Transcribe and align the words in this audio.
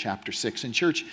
Chapter 0.00 0.32
6. 0.32 0.64
In 0.64 0.72
church, 0.72 1.04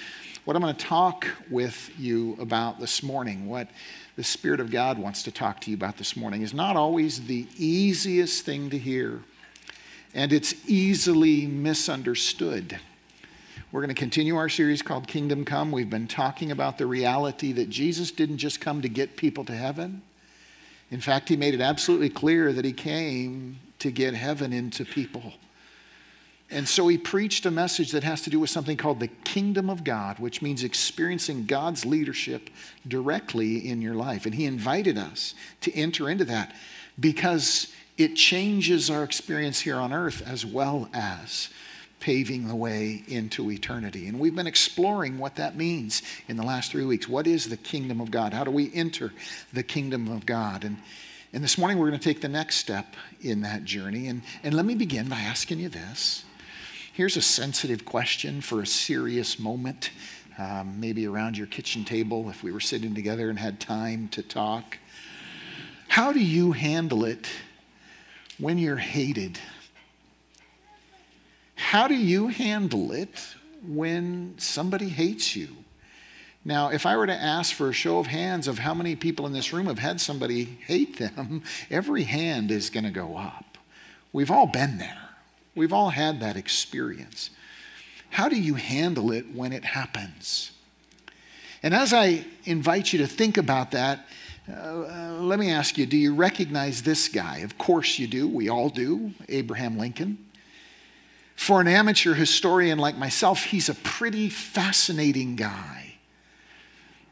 what 0.45 0.55
I'm 0.55 0.61
going 0.61 0.73
to 0.73 0.85
talk 0.85 1.27
with 1.49 1.91
you 1.99 2.37
about 2.39 2.79
this 2.79 3.03
morning, 3.03 3.45
what 3.45 3.67
the 4.15 4.23
Spirit 4.23 4.61
of 4.61 4.71
God 4.71 4.97
wants 4.97 5.23
to 5.23 5.31
talk 5.31 5.59
to 5.61 5.69
you 5.69 5.75
about 5.75 5.97
this 5.97 6.15
morning, 6.15 6.41
is 6.41 6.53
not 6.53 6.77
always 6.77 7.25
the 7.27 7.47
easiest 7.57 8.45
thing 8.45 8.69
to 8.69 8.77
hear, 8.77 9.23
and 10.13 10.31
it's 10.31 10.55
easily 10.69 11.45
misunderstood. 11.47 12.79
We're 13.73 13.81
going 13.81 13.93
to 13.93 13.99
continue 13.99 14.37
our 14.37 14.47
series 14.47 14.81
called 14.81 15.05
Kingdom 15.05 15.43
Come. 15.43 15.73
We've 15.73 15.89
been 15.89 16.07
talking 16.07 16.49
about 16.49 16.77
the 16.77 16.85
reality 16.85 17.51
that 17.51 17.69
Jesus 17.69 18.09
didn't 18.09 18.37
just 18.37 18.61
come 18.61 18.81
to 18.83 18.87
get 18.87 19.17
people 19.17 19.43
to 19.43 19.53
heaven. 19.53 20.01
In 20.91 21.01
fact, 21.01 21.27
he 21.27 21.35
made 21.35 21.53
it 21.53 21.59
absolutely 21.59 22.09
clear 22.09 22.53
that 22.53 22.63
he 22.63 22.71
came 22.71 23.59
to 23.79 23.91
get 23.91 24.13
heaven 24.13 24.53
into 24.53 24.85
people. 24.85 25.33
And 26.49 26.67
so 26.67 26.87
he 26.87 26.97
preached 26.97 27.45
a 27.45 27.51
message 27.51 27.91
that 27.91 28.03
has 28.03 28.21
to 28.21 28.29
do 28.29 28.39
with 28.39 28.49
something 28.49 28.77
called 28.77 29.01
the 29.01 29.09
kingdom 29.09 29.69
of 29.69 29.83
God, 29.83 30.17
which 30.19 30.41
means 30.41 30.63
experiencing 30.63 31.45
God's 31.45 31.85
leadership 31.85 32.49
directly 32.87 33.67
in 33.67 33.81
your 33.81 33.95
life. 33.95 34.25
And 34.25 34.33
he 34.33 34.45
invited 34.45 34.97
us 34.97 35.33
to 35.61 35.73
enter 35.73 36.09
into 36.09 36.23
that 36.25 36.55
because 36.97 37.73
it 37.97 38.15
changes 38.15 38.89
our 38.89 39.03
experience 39.03 39.59
here 39.59 39.75
on 39.75 39.91
earth 39.91 40.23
as 40.25 40.45
well 40.45 40.87
as 40.93 41.49
paving 41.99 42.47
the 42.47 42.55
way 42.55 43.03
into 43.07 43.51
eternity. 43.51 44.07
And 44.07 44.19
we've 44.19 44.35
been 44.35 44.47
exploring 44.47 45.17
what 45.17 45.35
that 45.35 45.57
means 45.57 46.01
in 46.27 46.37
the 46.37 46.43
last 46.43 46.71
three 46.71 46.85
weeks. 46.85 47.09
What 47.09 47.27
is 47.27 47.49
the 47.49 47.57
kingdom 47.57 47.99
of 47.99 48.11
God? 48.11 48.33
How 48.33 48.43
do 48.43 48.51
we 48.51 48.73
enter 48.73 49.11
the 49.51 49.63
kingdom 49.63 50.07
of 50.09 50.25
God? 50.25 50.63
And, 50.63 50.77
and 51.33 51.43
this 51.43 51.57
morning 51.57 51.77
we're 51.77 51.89
going 51.89 51.99
to 51.99 52.03
take 52.13 52.21
the 52.21 52.29
next 52.29 52.57
step 52.57 52.95
in 53.21 53.41
that 53.41 53.65
journey. 53.65 54.07
And, 54.07 54.21
and 54.43 54.53
let 54.53 54.65
me 54.65 54.75
begin 54.75 55.09
by 55.09 55.19
asking 55.19 55.59
you 55.59 55.69
this. 55.69 56.23
Here's 56.97 57.15
a 57.15 57.21
sensitive 57.21 57.85
question 57.85 58.41
for 58.41 58.63
a 58.63 58.65
serious 58.65 59.37
moment, 59.37 59.91
um, 60.39 60.79
maybe 60.79 61.05
around 61.05 61.37
your 61.37 61.45
kitchen 61.45 61.85
table 61.85 62.27
if 62.31 62.41
we 62.41 62.51
were 62.51 62.59
sitting 62.59 62.95
together 62.95 63.29
and 63.29 63.37
had 63.37 63.59
time 63.59 64.07
to 64.13 64.23
talk. 64.23 64.79
How 65.89 66.11
do 66.11 66.19
you 66.19 66.53
handle 66.53 67.05
it 67.05 67.29
when 68.39 68.57
you're 68.57 68.77
hated? 68.77 69.37
How 71.53 71.87
do 71.87 71.93
you 71.93 72.29
handle 72.29 72.91
it 72.91 73.27
when 73.63 74.33
somebody 74.39 74.89
hates 74.89 75.35
you? 75.35 75.49
Now, 76.43 76.69
if 76.69 76.87
I 76.87 76.97
were 76.97 77.05
to 77.05 77.13
ask 77.13 77.53
for 77.53 77.69
a 77.69 77.73
show 77.73 77.99
of 77.99 78.07
hands 78.07 78.47
of 78.47 78.57
how 78.57 78.73
many 78.73 78.95
people 78.95 79.27
in 79.27 79.33
this 79.33 79.53
room 79.53 79.67
have 79.67 79.77
had 79.77 80.01
somebody 80.01 80.45
hate 80.65 80.97
them, 80.97 81.43
every 81.69 82.05
hand 82.05 82.49
is 82.49 82.71
going 82.71 82.85
to 82.85 82.89
go 82.89 83.15
up. 83.15 83.59
We've 84.11 84.31
all 84.31 84.47
been 84.47 84.79
there, 84.79 85.06
we've 85.57 85.73
all 85.73 85.89
had 85.89 86.21
that 86.21 86.37
experience. 86.37 87.31
How 88.11 88.29
do 88.29 88.39
you 88.39 88.55
handle 88.55 89.11
it 89.11 89.25
when 89.33 89.51
it 89.51 89.65
happens? 89.65 90.51
And 91.61 91.73
as 91.73 91.93
I 91.93 92.23
invite 92.45 92.93
you 92.93 92.99
to 92.99 93.07
think 93.07 93.37
about 93.37 93.71
that, 93.71 94.05
uh, 94.49 94.53
uh, 94.53 95.17
let 95.19 95.39
me 95.39 95.51
ask 95.51 95.77
you 95.77 95.85
do 95.85 95.97
you 95.97 96.15
recognize 96.15 96.83
this 96.83 97.09
guy? 97.09 97.39
Of 97.39 97.57
course 97.57 97.99
you 97.99 98.07
do. 98.07 98.27
We 98.27 98.47
all 98.47 98.69
do. 98.69 99.11
Abraham 99.27 99.77
Lincoln. 99.77 100.19
For 101.35 101.59
an 101.59 101.67
amateur 101.67 102.13
historian 102.13 102.79
like 102.79 102.97
myself, 102.97 103.43
he's 103.43 103.69
a 103.69 103.75
pretty 103.75 104.29
fascinating 104.29 105.35
guy. 105.35 105.95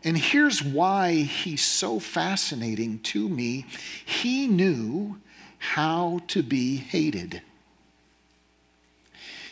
And 0.03 0.17
here's 0.17 0.63
why 0.63 1.13
he's 1.13 1.63
so 1.63 1.99
fascinating 1.99 2.99
to 2.99 3.27
me 3.27 3.65
he 4.05 4.47
knew 4.47 5.17
how 5.57 6.21
to 6.27 6.43
be 6.43 6.77
hated. 6.77 7.41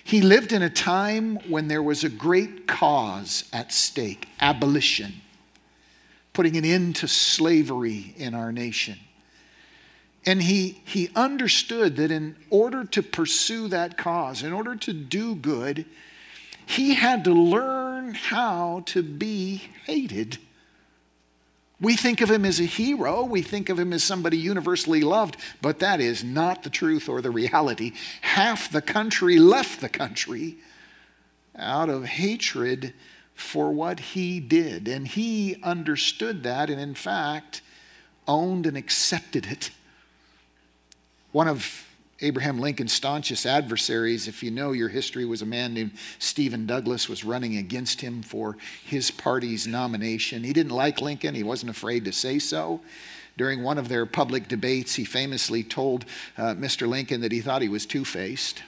He 0.04 0.22
lived 0.22 0.52
in 0.52 0.62
a 0.62 0.70
time 0.70 1.38
when 1.50 1.68
there 1.68 1.82
was 1.82 2.04
a 2.04 2.10
great 2.10 2.68
cause 2.68 3.46
at 3.54 3.72
stake 3.72 4.28
abolition, 4.40 5.22
putting 6.34 6.58
an 6.58 6.66
end 6.66 6.98
to 6.98 7.08
slavery 7.08 8.14
in 8.18 8.34
our 8.34 8.52
nation. 8.52 9.00
And 10.26 10.42
he, 10.42 10.82
he 10.86 11.10
understood 11.16 11.98
that 11.98 12.12
in 12.12 12.36
order 12.50 12.86
to 12.86 13.04
pursue 13.04 13.68
that 13.70 13.98
cause, 13.98 14.44
in 14.44 14.54
order 14.54 14.76
to 14.76 14.94
do 14.94 15.36
good, 15.36 15.86
he 16.66 16.94
had 16.94 17.24
to 17.26 17.34
learn 17.34 18.14
how 18.14 18.84
to 18.88 19.04
be 19.04 19.64
hated. 19.86 20.38
We 21.84 21.98
think 21.98 22.22
of 22.22 22.32
him 22.32 22.46
as 22.46 22.62
a 22.62 22.64
hero, 22.64 23.26
we 23.26 23.42
think 23.42 23.68
of 23.68 23.78
him 23.78 23.92
as 23.92 24.06
somebody 24.06 24.38
universally 24.38 25.02
loved, 25.02 25.36
but 25.62 25.80
that 25.80 26.00
is 26.00 26.24
not 26.24 26.64
the 26.64 26.70
truth 26.70 27.10
or 27.10 27.22
the 27.22 27.30
reality. 27.30 27.92
Half 28.22 28.72
the 28.72 28.82
country 28.82 29.38
left 29.38 29.82
the 29.82 29.90
country 29.90 30.56
out 31.58 31.90
of 31.90 32.06
hatred 32.06 32.94
for 33.36 33.70
what 33.70 34.00
he 34.00 34.40
did. 34.40 34.88
And 34.88 35.06
he 35.06 35.58
understood 35.62 36.44
that 36.44 36.70
and, 36.70 36.80
in 36.80 36.96
fact, 36.96 37.62
owned 38.30 38.66
and 38.66 38.78
accepted 38.78 39.46
it. 39.46 39.70
One 41.34 41.50
of 41.50 41.83
Abraham 42.24 42.58
Lincoln's 42.58 42.94
staunchest 42.94 43.46
adversaries, 43.46 44.30
if 44.30 44.42
you 44.42 44.50
know 44.50 44.72
your 44.72 44.88
history, 44.88 45.26
was 45.26 45.42
a 45.42 45.46
man 45.46 45.74
named 45.74 45.92
Stephen 46.20 46.66
Douglas, 46.66 47.10
was 47.10 47.26
running 47.26 47.58
against 47.58 48.00
him 48.00 48.24
for 48.24 48.58
his 48.86 49.12
party's 49.12 49.68
nomination. 49.68 50.46
He 50.46 50.54
didn't 50.54 50.72
like 50.72 51.02
Lincoln, 51.02 51.36
he 51.36 51.44
wasn't 51.44 51.72
afraid 51.72 52.06
to 52.06 52.14
say 52.14 52.40
so. 52.40 52.80
During 53.38 53.62
one 53.62 53.78
of 53.78 53.90
their 53.90 54.06
public 54.06 54.48
debates, 54.48 54.96
he 54.96 55.04
famously 55.04 55.64
told 55.64 56.06
uh, 56.38 56.54
Mr. 56.54 56.88
Lincoln 56.88 57.22
that 57.22 57.32
he 57.32 57.42
thought 57.42 57.62
he 57.62 57.68
was 57.68 57.86
two 57.86 58.06
faced. 58.06 58.64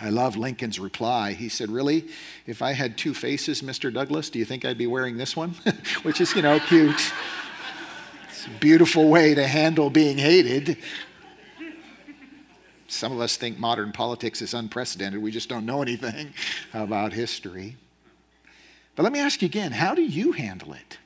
I 0.00 0.08
love 0.08 0.36
Lincoln's 0.36 0.80
reply. 0.80 1.34
He 1.34 1.48
said, 1.50 1.70
Really? 1.70 2.08
If 2.46 2.62
I 2.62 2.72
had 2.72 2.96
two 2.96 3.12
faces, 3.12 3.60
Mr. 3.60 3.92
Douglas, 3.92 4.30
do 4.30 4.38
you 4.38 4.46
think 4.46 4.64
I'd 4.64 4.78
be 4.78 4.86
wearing 4.86 5.18
this 5.18 5.36
one? 5.36 5.50
Which 6.02 6.20
is, 6.20 6.34
you 6.34 6.42
know, 6.42 6.58
cute. 6.58 7.12
It's 8.30 8.46
a 8.46 8.50
beautiful 8.58 9.08
way 9.08 9.34
to 9.34 9.46
handle 9.46 9.90
being 9.90 10.16
hated. 10.16 10.78
Some 12.90 13.12
of 13.12 13.20
us 13.20 13.36
think 13.36 13.56
modern 13.56 13.92
politics 13.92 14.42
is 14.42 14.52
unprecedented. 14.52 15.22
We 15.22 15.30
just 15.30 15.48
don't 15.48 15.64
know 15.64 15.80
anything 15.80 16.34
about 16.74 17.12
history. 17.12 17.76
But 18.96 19.04
let 19.04 19.12
me 19.12 19.20
ask 19.20 19.40
you 19.42 19.46
again 19.46 19.70
how 19.70 19.94
do 19.94 20.02
you 20.02 20.32
handle 20.32 20.72
it 20.72 20.98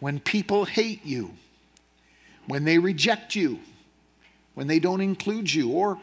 when 0.00 0.18
people 0.18 0.64
hate 0.64 1.04
you, 1.04 1.32
when 2.46 2.64
they 2.64 2.78
reject 2.78 3.34
you, 3.34 3.58
when 4.54 4.66
they 4.66 4.78
don't 4.78 5.02
include 5.02 5.52
you, 5.52 5.72
or, 5.72 5.98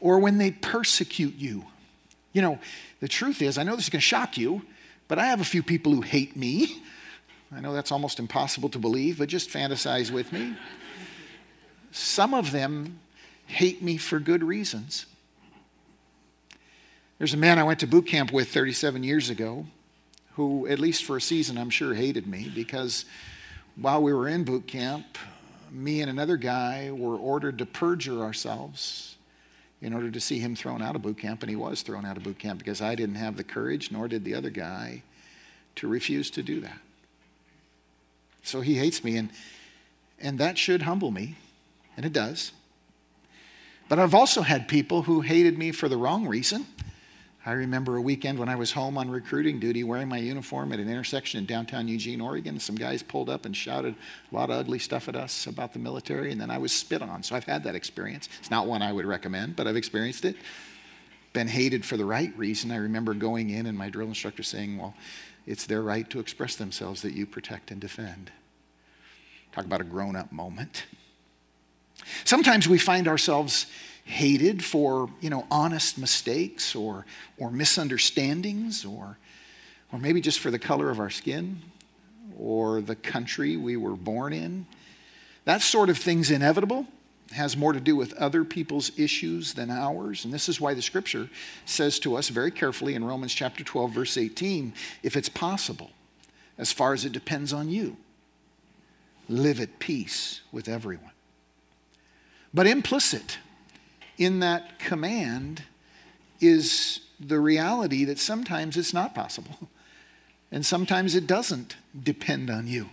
or 0.00 0.18
when 0.18 0.38
they 0.38 0.50
persecute 0.50 1.36
you? 1.36 1.64
You 2.32 2.42
know, 2.42 2.58
the 2.98 3.08
truth 3.08 3.40
is, 3.40 3.56
I 3.56 3.62
know 3.62 3.76
this 3.76 3.84
is 3.84 3.90
going 3.90 4.00
to 4.00 4.06
shock 4.06 4.36
you, 4.36 4.62
but 5.06 5.20
I 5.20 5.26
have 5.26 5.40
a 5.40 5.44
few 5.44 5.62
people 5.62 5.92
who 5.92 6.00
hate 6.00 6.34
me. 6.34 6.82
I 7.54 7.60
know 7.60 7.72
that's 7.72 7.92
almost 7.92 8.18
impossible 8.18 8.68
to 8.70 8.80
believe, 8.80 9.18
but 9.18 9.28
just 9.28 9.48
fantasize 9.48 10.10
with 10.10 10.32
me. 10.32 10.56
Some 11.92 12.34
of 12.34 12.50
them 12.50 12.98
hate 13.48 13.82
me 13.82 13.96
for 13.96 14.20
good 14.20 14.44
reasons. 14.44 15.06
There's 17.18 17.34
a 17.34 17.38
man 17.38 17.58
I 17.58 17.64
went 17.64 17.80
to 17.80 17.86
boot 17.86 18.06
camp 18.06 18.32
with 18.32 18.48
37 18.48 19.02
years 19.02 19.28
ago 19.28 19.66
who, 20.34 20.68
at 20.68 20.78
least 20.78 21.02
for 21.02 21.16
a 21.16 21.20
season, 21.20 21.58
I'm 21.58 21.70
sure 21.70 21.94
hated 21.94 22.28
me 22.28 22.50
because 22.54 23.04
while 23.74 24.00
we 24.00 24.12
were 24.12 24.28
in 24.28 24.44
boot 24.44 24.68
camp, 24.68 25.18
me 25.72 26.00
and 26.00 26.08
another 26.08 26.36
guy 26.36 26.92
were 26.92 27.16
ordered 27.16 27.58
to 27.58 27.66
perjure 27.66 28.22
ourselves 28.22 29.16
in 29.80 29.92
order 29.92 30.10
to 30.10 30.20
see 30.20 30.38
him 30.38 30.54
thrown 30.54 30.82
out 30.82 30.96
of 30.96 31.02
boot 31.02 31.18
camp, 31.18 31.42
and 31.42 31.50
he 31.50 31.56
was 31.56 31.82
thrown 31.82 32.04
out 32.04 32.16
of 32.16 32.22
boot 32.22 32.38
camp 32.38 32.58
because 32.58 32.80
I 32.80 32.94
didn't 32.94 33.16
have 33.16 33.36
the 33.36 33.44
courage, 33.44 33.90
nor 33.90 34.08
did 34.08 34.24
the 34.24 34.34
other 34.34 34.50
guy, 34.50 35.02
to 35.76 35.86
refuse 35.86 36.30
to 36.30 36.42
do 36.42 36.60
that. 36.60 36.78
So 38.42 38.60
he 38.60 38.74
hates 38.74 39.04
me, 39.04 39.16
and, 39.16 39.30
and 40.20 40.38
that 40.38 40.58
should 40.58 40.82
humble 40.82 41.10
me, 41.10 41.36
and 41.96 42.04
it 42.04 42.12
does. 42.12 42.52
But 43.88 43.98
I've 43.98 44.14
also 44.14 44.42
had 44.42 44.68
people 44.68 45.02
who 45.02 45.22
hated 45.22 45.58
me 45.58 45.72
for 45.72 45.88
the 45.88 45.96
wrong 45.96 46.26
reason. 46.26 46.66
I 47.46 47.52
remember 47.52 47.96
a 47.96 48.00
weekend 48.02 48.38
when 48.38 48.50
I 48.50 48.56
was 48.56 48.72
home 48.72 48.98
on 48.98 49.10
recruiting 49.10 49.58
duty 49.58 49.82
wearing 49.82 50.08
my 50.08 50.18
uniform 50.18 50.70
at 50.72 50.80
an 50.80 50.90
intersection 50.90 51.38
in 51.38 51.46
downtown 51.46 51.88
Eugene, 51.88 52.20
Oregon. 52.20 52.60
Some 52.60 52.74
guys 52.74 53.02
pulled 53.02 53.30
up 53.30 53.46
and 53.46 53.56
shouted 53.56 53.94
a 54.30 54.34
lot 54.34 54.50
of 54.50 54.56
ugly 54.56 54.78
stuff 54.78 55.08
at 55.08 55.16
us 55.16 55.46
about 55.46 55.72
the 55.72 55.78
military, 55.78 56.30
and 56.30 56.38
then 56.38 56.50
I 56.50 56.58
was 56.58 56.72
spit 56.72 57.00
on. 57.00 57.22
So 57.22 57.34
I've 57.34 57.44
had 57.44 57.64
that 57.64 57.74
experience. 57.74 58.28
It's 58.40 58.50
not 58.50 58.66
one 58.66 58.82
I 58.82 58.92
would 58.92 59.06
recommend, 59.06 59.56
but 59.56 59.66
I've 59.66 59.76
experienced 59.76 60.26
it. 60.26 60.36
Been 61.32 61.48
hated 61.48 61.86
for 61.86 61.96
the 61.96 62.04
right 62.04 62.36
reason. 62.36 62.70
I 62.70 62.76
remember 62.76 63.14
going 63.14 63.48
in 63.48 63.64
and 63.64 63.78
my 63.78 63.88
drill 63.88 64.08
instructor 64.08 64.42
saying, 64.42 64.76
Well, 64.76 64.94
it's 65.46 65.64
their 65.64 65.80
right 65.80 66.08
to 66.10 66.20
express 66.20 66.56
themselves 66.56 67.00
that 67.00 67.14
you 67.14 67.24
protect 67.24 67.70
and 67.70 67.80
defend. 67.80 68.30
Talk 69.52 69.64
about 69.64 69.80
a 69.80 69.84
grown 69.84 70.16
up 70.16 70.30
moment. 70.32 70.84
Sometimes 72.24 72.68
we 72.68 72.78
find 72.78 73.08
ourselves 73.08 73.66
hated 74.04 74.64
for, 74.64 75.10
you 75.20 75.28
know, 75.28 75.46
honest 75.50 75.98
mistakes 75.98 76.74
or, 76.74 77.04
or 77.36 77.50
misunderstandings 77.50 78.84
or, 78.84 79.18
or 79.92 79.98
maybe 79.98 80.20
just 80.20 80.40
for 80.40 80.50
the 80.50 80.58
color 80.58 80.88
of 80.88 80.98
our 80.98 81.10
skin 81.10 81.60
or 82.38 82.80
the 82.80 82.96
country 82.96 83.56
we 83.56 83.76
were 83.76 83.96
born 83.96 84.32
in. 84.32 84.66
That 85.44 85.60
sort 85.60 85.90
of 85.90 85.98
thing's 85.98 86.30
inevitable. 86.30 86.86
has 87.32 87.54
more 87.54 87.74
to 87.74 87.80
do 87.80 87.94
with 87.94 88.14
other 88.14 88.44
people's 88.44 88.90
issues 88.98 89.52
than 89.52 89.70
ours. 89.70 90.24
And 90.24 90.32
this 90.32 90.48
is 90.48 90.58
why 90.58 90.72
the 90.72 90.80
scripture 90.80 91.28
says 91.66 91.98
to 91.98 92.16
us 92.16 92.30
very 92.30 92.50
carefully 92.50 92.94
in 92.94 93.04
Romans 93.04 93.34
chapter 93.34 93.62
12, 93.62 93.90
verse 93.90 94.16
18 94.16 94.72
if 95.02 95.16
it's 95.16 95.28
possible, 95.28 95.90
as 96.56 96.72
far 96.72 96.94
as 96.94 97.04
it 97.04 97.12
depends 97.12 97.52
on 97.52 97.68
you, 97.68 97.98
live 99.28 99.60
at 99.60 99.78
peace 99.78 100.40
with 100.50 100.68
everyone. 100.68 101.12
But 102.52 102.66
implicit 102.66 103.38
in 104.16 104.40
that 104.40 104.78
command 104.78 105.62
is 106.40 107.00
the 107.20 107.40
reality 107.40 108.04
that 108.04 108.18
sometimes 108.18 108.76
it's 108.76 108.94
not 108.94 109.14
possible, 109.14 109.68
and 110.52 110.64
sometimes 110.64 111.14
it 111.14 111.26
doesn't 111.26 111.76
depend 112.00 112.50
on 112.50 112.66
you. 112.66 112.88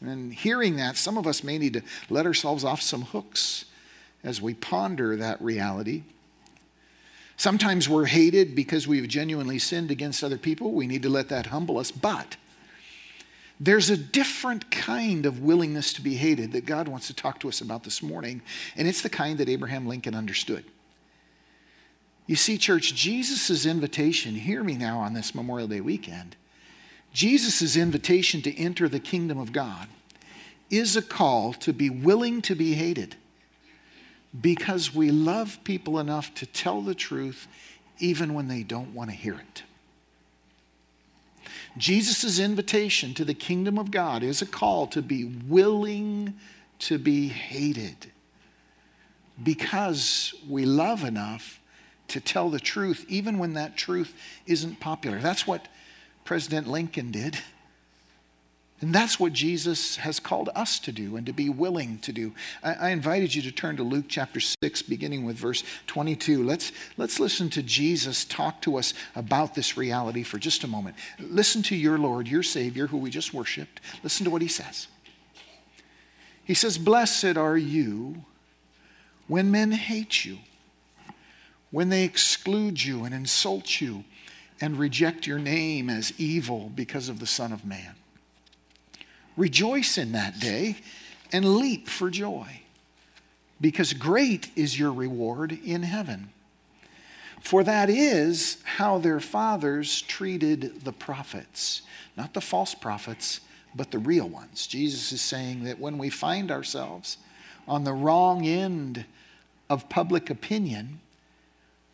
And 0.00 0.32
hearing 0.32 0.76
that, 0.76 0.96
some 0.96 1.16
of 1.16 1.26
us 1.26 1.42
may 1.42 1.58
need 1.58 1.74
to 1.74 1.82
let 2.10 2.26
ourselves 2.26 2.64
off 2.64 2.82
some 2.82 3.02
hooks 3.02 3.64
as 4.22 4.40
we 4.40 4.54
ponder 4.54 5.16
that 5.16 5.40
reality. 5.40 6.02
Sometimes 7.36 7.88
we're 7.88 8.06
hated 8.06 8.54
because 8.54 8.86
we've 8.86 9.08
genuinely 9.08 9.58
sinned 9.58 9.90
against 9.90 10.22
other 10.22 10.38
people. 10.38 10.72
We 10.72 10.86
need 10.86 11.02
to 11.02 11.08
let 11.08 11.28
that 11.30 11.46
humble 11.46 11.78
us. 11.78 11.90
But 11.90 12.36
there's 13.60 13.90
a 13.90 13.96
different 13.96 14.70
kind 14.70 15.26
of 15.26 15.40
willingness 15.40 15.92
to 15.94 16.02
be 16.02 16.16
hated 16.16 16.52
that 16.52 16.66
God 16.66 16.88
wants 16.88 17.06
to 17.06 17.14
talk 17.14 17.38
to 17.40 17.48
us 17.48 17.60
about 17.60 17.84
this 17.84 18.02
morning, 18.02 18.42
and 18.76 18.88
it's 18.88 19.02
the 19.02 19.08
kind 19.08 19.38
that 19.38 19.48
Abraham 19.48 19.86
Lincoln 19.86 20.14
understood. 20.14 20.64
You 22.26 22.36
see, 22.36 22.58
church, 22.58 22.94
Jesus' 22.94 23.66
invitation, 23.66 24.34
hear 24.34 24.64
me 24.64 24.74
now 24.74 24.98
on 24.98 25.12
this 25.12 25.34
Memorial 25.34 25.68
Day 25.68 25.80
weekend, 25.80 26.36
Jesus' 27.12 27.76
invitation 27.76 28.42
to 28.42 28.58
enter 28.58 28.88
the 28.88 28.98
kingdom 28.98 29.38
of 29.38 29.52
God 29.52 29.88
is 30.70 30.96
a 30.96 31.02
call 31.02 31.52
to 31.52 31.72
be 31.72 31.88
willing 31.88 32.42
to 32.42 32.56
be 32.56 32.74
hated 32.74 33.14
because 34.38 34.94
we 34.94 35.10
love 35.10 35.58
people 35.62 35.98
enough 36.00 36.34
to 36.34 36.46
tell 36.46 36.82
the 36.82 36.94
truth 36.94 37.46
even 38.00 38.34
when 38.34 38.48
they 38.48 38.64
don't 38.64 38.94
want 38.94 39.10
to 39.10 39.16
hear 39.16 39.34
it. 39.34 39.62
Jesus' 41.76 42.38
invitation 42.38 43.14
to 43.14 43.24
the 43.24 43.34
kingdom 43.34 43.78
of 43.78 43.90
God 43.90 44.22
is 44.22 44.40
a 44.40 44.46
call 44.46 44.86
to 44.88 45.02
be 45.02 45.24
willing 45.24 46.34
to 46.80 46.98
be 46.98 47.28
hated 47.28 48.12
because 49.42 50.34
we 50.48 50.64
love 50.64 51.02
enough 51.02 51.60
to 52.08 52.20
tell 52.20 52.50
the 52.50 52.60
truth, 52.60 53.04
even 53.08 53.38
when 53.38 53.54
that 53.54 53.76
truth 53.76 54.14
isn't 54.46 54.78
popular. 54.78 55.18
That's 55.18 55.46
what 55.46 55.66
President 56.24 56.68
Lincoln 56.68 57.10
did. 57.10 57.38
And 58.84 58.94
that's 58.94 59.18
what 59.18 59.32
Jesus 59.32 59.96
has 59.96 60.20
called 60.20 60.50
us 60.54 60.78
to 60.80 60.92
do 60.92 61.16
and 61.16 61.24
to 61.24 61.32
be 61.32 61.48
willing 61.48 61.96
to 62.00 62.12
do. 62.12 62.34
I, 62.62 62.74
I, 62.74 62.90
invited 62.90 63.34
you 63.34 63.40
to 63.40 63.50
turn 63.50 63.78
to 63.78 63.82
Luke 63.82 64.04
chapter 64.08 64.40
6, 64.40 64.82
beginning 64.82 65.24
with 65.24 65.36
verse 65.36 65.64
22. 65.86 66.44
Let's, 66.44 66.70
let's 66.98 67.18
listen 67.18 67.48
to 67.48 67.62
Jesus 67.62 68.26
talk 68.26 68.60
to 68.60 68.76
us 68.76 68.92
about 69.16 69.54
this 69.54 69.78
reality 69.78 70.22
for 70.22 70.36
just 70.36 70.64
a 70.64 70.68
moment. 70.68 70.96
Listen 71.18 71.62
to 71.62 71.74
your 71.74 71.96
Lord, 71.96 72.28
your 72.28 72.42
Savior, 72.42 72.88
who 72.88 72.98
we 72.98 73.08
just 73.08 73.32
worshiped. 73.32 73.80
Listen 74.02 74.24
to 74.24 74.30
what 74.30 74.42
he 74.42 74.48
says. 74.48 74.86
He 76.44 76.52
says, 76.52 76.76
Blessed 76.76 77.38
are 77.38 77.56
you 77.56 78.26
when 79.28 79.50
men 79.50 79.72
hate 79.72 80.26
you, 80.26 80.40
when 81.70 81.88
they 81.88 82.04
exclude 82.04 82.84
you 82.84 83.04
and 83.04 83.14
insult 83.14 83.80
you 83.80 84.04
and 84.60 84.78
reject 84.78 85.26
your 85.26 85.38
name 85.38 85.88
as 85.88 86.12
evil 86.20 86.70
because 86.74 87.08
of 87.08 87.18
the 87.18 87.26
Son 87.26 87.50
of 87.50 87.64
Man. 87.64 87.94
Rejoice 89.36 89.98
in 89.98 90.12
that 90.12 90.38
day 90.38 90.76
and 91.32 91.56
leap 91.56 91.88
for 91.88 92.10
joy, 92.10 92.60
because 93.60 93.92
great 93.92 94.50
is 94.54 94.78
your 94.78 94.92
reward 94.92 95.58
in 95.64 95.82
heaven. 95.82 96.30
For 97.40 97.62
that 97.64 97.90
is 97.90 98.58
how 98.64 98.98
their 98.98 99.20
fathers 99.20 100.00
treated 100.02 100.84
the 100.84 100.92
prophets, 100.92 101.82
not 102.16 102.32
the 102.32 102.40
false 102.40 102.74
prophets, 102.74 103.40
but 103.74 103.90
the 103.90 103.98
real 103.98 104.28
ones. 104.28 104.66
Jesus 104.66 105.12
is 105.12 105.20
saying 105.20 105.64
that 105.64 105.78
when 105.78 105.98
we 105.98 106.08
find 106.08 106.50
ourselves 106.50 107.18
on 107.66 107.84
the 107.84 107.92
wrong 107.92 108.46
end 108.46 109.04
of 109.68 109.88
public 109.88 110.30
opinion, 110.30 111.00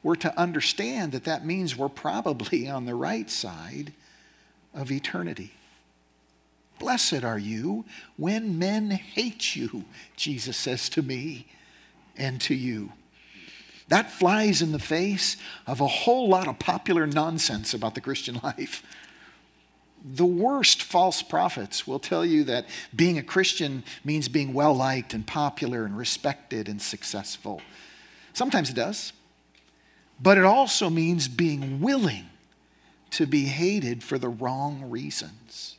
we're 0.03 0.17
to 0.17 0.39
understand 0.39 1.13
that 1.13 1.25
that 1.25 1.45
means 1.45 1.77
we're 1.77 1.89
probably 1.89 2.69
on 2.71 2.87
the 2.87 2.95
right 2.95 3.31
side 3.31 3.93
of 4.75 4.93
eternity. 4.93 5.53
Blessed 6.81 7.23
are 7.25 7.39
you 7.39 7.85
when 8.17 8.59
men 8.59 8.91
hate 8.91 9.55
you, 9.55 9.85
Jesus 10.17 10.57
says 10.57 10.89
to 10.89 11.03
me 11.03 11.47
and 12.17 12.41
to 12.41 12.55
you. 12.55 12.93
That 13.89 14.11
flies 14.11 14.63
in 14.63 14.73
the 14.73 14.79
face 14.79 15.37
of 15.67 15.81
a 15.81 15.87
whole 15.87 16.29
lot 16.29 16.49
of 16.49 16.59
popular 16.59 17.07
nonsense 17.07 17.75
about 17.75 17.95
the 17.95 18.01
Christian 18.01 18.41
life. 18.43 18.83
The 20.03 20.25
worst 20.25 20.83
false 20.83 21.23
prophets 21.23 21.87
will 21.87 21.99
tell 21.99 22.25
you 22.25 22.45
that 22.45 22.67
being 22.97 23.19
a 23.19 23.23
Christian 23.23 23.85
means 24.03 24.29
being 24.29 24.55
well 24.55 24.73
liked 24.73 25.13
and 25.13 25.27
popular 25.27 25.85
and 25.85 25.99
respected 25.99 26.67
and 26.67 26.81
successful. 26.81 27.61
Sometimes 28.33 28.71
it 28.71 28.77
does, 28.77 29.13
but 30.19 30.39
it 30.39 30.45
also 30.45 30.89
means 30.89 31.29
being 31.29 31.83
willing 31.83 32.31
to 33.11 33.27
be 33.27 33.45
hated 33.45 34.03
for 34.03 34.17
the 34.17 34.29
wrong 34.31 34.89
reasons. 34.89 35.77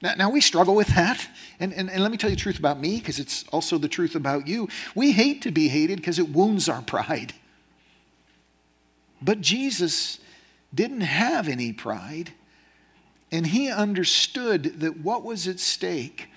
Now, 0.00 0.14
now, 0.14 0.30
we 0.30 0.40
struggle 0.40 0.76
with 0.76 0.88
that. 0.94 1.26
And, 1.58 1.72
and, 1.72 1.90
and 1.90 2.02
let 2.02 2.12
me 2.12 2.16
tell 2.16 2.30
you 2.30 2.36
the 2.36 2.42
truth 2.42 2.58
about 2.58 2.78
me, 2.78 2.98
because 2.98 3.18
it's 3.18 3.44
also 3.48 3.78
the 3.78 3.88
truth 3.88 4.14
about 4.14 4.46
you. 4.46 4.68
We 4.94 5.12
hate 5.12 5.42
to 5.42 5.50
be 5.50 5.68
hated 5.68 5.96
because 5.96 6.18
it 6.18 6.28
wounds 6.28 6.68
our 6.68 6.82
pride. 6.82 7.34
But 9.20 9.40
Jesus 9.40 10.20
didn't 10.72 11.00
have 11.00 11.48
any 11.48 11.72
pride, 11.72 12.32
and 13.32 13.48
he 13.48 13.70
understood 13.70 14.80
that 14.80 15.00
what 15.00 15.24
was 15.24 15.48
at 15.48 15.58
stake 15.58 16.28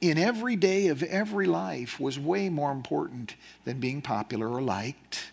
in 0.00 0.18
every 0.18 0.56
day 0.56 0.88
of 0.88 1.02
every 1.04 1.46
life 1.46 2.00
was 2.00 2.18
way 2.18 2.48
more 2.48 2.72
important 2.72 3.36
than 3.64 3.78
being 3.78 4.02
popular 4.02 4.48
or 4.48 4.60
liked 4.60 5.30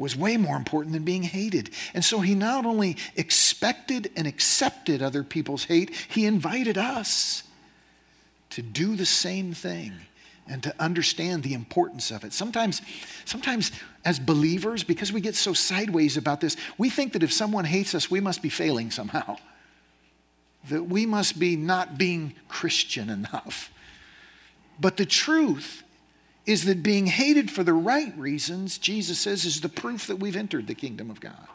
was 0.00 0.16
way 0.16 0.38
more 0.38 0.56
important 0.56 0.94
than 0.94 1.04
being 1.04 1.22
hated. 1.22 1.68
And 1.92 2.02
so 2.02 2.20
he 2.20 2.34
not 2.34 2.64
only 2.64 2.96
expected 3.16 4.10
and 4.16 4.26
accepted 4.26 5.02
other 5.02 5.22
people's 5.22 5.64
hate, 5.64 5.94
he 6.08 6.24
invited 6.24 6.78
us 6.78 7.42
to 8.50 8.62
do 8.62 8.96
the 8.96 9.04
same 9.04 9.52
thing 9.52 9.92
and 10.48 10.62
to 10.62 10.74
understand 10.80 11.42
the 11.42 11.52
importance 11.52 12.10
of 12.10 12.24
it. 12.24 12.32
Sometimes, 12.32 12.80
sometimes 13.26 13.72
as 14.02 14.18
believers, 14.18 14.82
because 14.82 15.12
we 15.12 15.20
get 15.20 15.36
so 15.36 15.52
sideways 15.52 16.16
about 16.16 16.40
this, 16.40 16.56
we 16.78 16.88
think 16.88 17.12
that 17.12 17.22
if 17.22 17.32
someone 17.32 17.66
hates 17.66 17.94
us, 17.94 18.10
we 18.10 18.20
must 18.20 18.40
be 18.40 18.48
failing 18.48 18.90
somehow. 18.90 19.36
That 20.70 20.84
we 20.84 21.04
must 21.04 21.38
be 21.38 21.56
not 21.56 21.98
being 21.98 22.34
Christian 22.48 23.10
enough. 23.10 23.70
But 24.80 24.96
the 24.96 25.06
truth 25.06 25.82
is 26.46 26.64
that 26.64 26.82
being 26.82 27.06
hated 27.06 27.50
for 27.50 27.62
the 27.62 27.72
right 27.72 28.16
reasons, 28.16 28.78
Jesus 28.78 29.20
says, 29.20 29.44
is 29.44 29.60
the 29.60 29.68
proof 29.68 30.06
that 30.06 30.16
we've 30.16 30.36
entered 30.36 30.66
the 30.66 30.74
kingdom 30.74 31.10
of 31.10 31.20
God. 31.20 31.48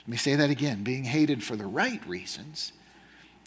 Let 0.00 0.08
me 0.08 0.16
say 0.16 0.36
that 0.36 0.50
again. 0.50 0.84
Being 0.84 1.04
hated 1.04 1.42
for 1.42 1.56
the 1.56 1.66
right 1.66 2.06
reasons 2.06 2.72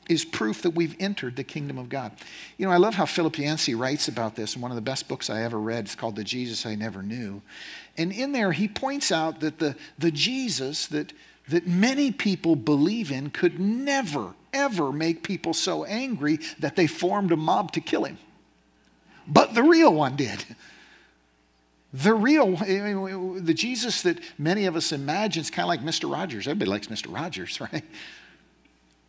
is 0.09 0.25
proof 0.25 0.63
that 0.63 0.71
we've 0.71 0.95
entered 0.99 1.35
the 1.35 1.43
kingdom 1.43 1.77
of 1.77 1.87
God. 1.87 2.11
You 2.57 2.65
know, 2.65 2.71
I 2.71 2.77
love 2.77 2.95
how 2.95 3.05
Philip 3.05 3.37
Yancey 3.37 3.75
writes 3.75 4.07
about 4.07 4.35
this 4.35 4.55
in 4.55 4.61
one 4.61 4.71
of 4.71 4.75
the 4.75 4.81
best 4.81 5.07
books 5.07 5.29
I 5.29 5.43
ever 5.43 5.59
read. 5.59 5.85
It's 5.85 5.95
called 5.95 6.15
The 6.15 6.23
Jesus 6.23 6.65
I 6.65 6.75
Never 6.75 7.03
Knew. 7.03 7.41
And 7.95 8.11
in 8.11 8.31
there, 8.31 8.51
he 8.51 8.67
points 8.67 9.11
out 9.11 9.39
that 9.41 9.59
the, 9.59 9.75
the 9.99 10.11
Jesus 10.11 10.87
that, 10.87 11.13
that 11.47 11.67
many 11.67 12.11
people 12.11 12.55
believe 12.55 13.11
in 13.11 13.29
could 13.29 13.59
never, 13.59 14.33
ever 14.51 14.91
make 14.91 15.23
people 15.23 15.53
so 15.53 15.85
angry 15.85 16.39
that 16.57 16.75
they 16.75 16.87
formed 16.87 17.31
a 17.31 17.37
mob 17.37 17.71
to 17.73 17.79
kill 17.79 18.03
him 18.03 18.17
but 19.29 19.53
the 19.53 19.63
real 19.63 19.93
one 19.93 20.15
did. 20.15 20.43
The 21.93 22.13
real, 22.13 22.57
I 22.59 22.65
mean, 22.65 23.45
the 23.45 23.53
Jesus 23.53 24.03
that 24.03 24.19
many 24.37 24.65
of 24.65 24.75
us 24.75 24.91
imagine 24.91 25.41
is 25.41 25.49
kind 25.49 25.63
of 25.63 25.69
like 25.69 25.81
Mr. 25.81 26.11
Rogers. 26.11 26.47
Everybody 26.47 26.69
likes 26.69 26.87
Mr. 26.87 27.13
Rogers, 27.13 27.61
right? 27.73 27.83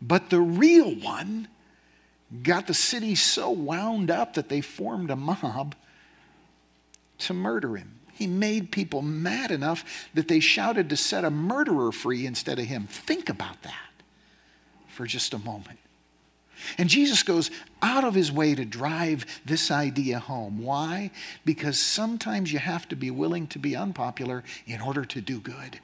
But 0.00 0.30
the 0.30 0.40
real 0.40 0.94
one 0.94 1.48
got 2.42 2.66
the 2.66 2.74
city 2.74 3.14
so 3.14 3.50
wound 3.50 4.10
up 4.10 4.34
that 4.34 4.48
they 4.48 4.60
formed 4.60 5.10
a 5.10 5.16
mob 5.16 5.74
to 7.18 7.34
murder 7.34 7.76
him. 7.76 7.98
He 8.14 8.26
made 8.26 8.70
people 8.70 9.02
mad 9.02 9.50
enough 9.50 10.08
that 10.14 10.28
they 10.28 10.40
shouted 10.40 10.88
to 10.90 10.96
set 10.96 11.24
a 11.24 11.30
murderer 11.30 11.90
free 11.90 12.24
instead 12.24 12.58
of 12.58 12.66
him. 12.66 12.86
Think 12.86 13.28
about 13.28 13.62
that 13.62 13.74
for 14.88 15.06
just 15.06 15.34
a 15.34 15.38
moment. 15.38 15.79
And 16.78 16.88
Jesus 16.88 17.22
goes 17.22 17.50
out 17.82 18.04
of 18.04 18.14
his 18.14 18.30
way 18.30 18.54
to 18.54 18.64
drive 18.64 19.24
this 19.44 19.70
idea 19.70 20.18
home. 20.18 20.62
Why? 20.62 21.10
Because 21.44 21.78
sometimes 21.78 22.52
you 22.52 22.58
have 22.58 22.88
to 22.88 22.96
be 22.96 23.10
willing 23.10 23.46
to 23.48 23.58
be 23.58 23.76
unpopular 23.76 24.44
in 24.66 24.80
order 24.80 25.04
to 25.04 25.20
do 25.20 25.40
good. 25.40 25.80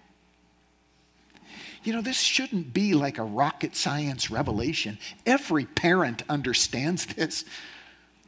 You 1.84 1.92
know, 1.92 2.02
this 2.02 2.20
shouldn't 2.20 2.72
be 2.72 2.94
like 2.94 3.16
a 3.16 3.22
rocket 3.22 3.76
science 3.76 4.30
revelation. 4.30 4.98
Every 5.24 5.66
parent 5.66 6.22
understands 6.28 7.06
this. 7.06 7.44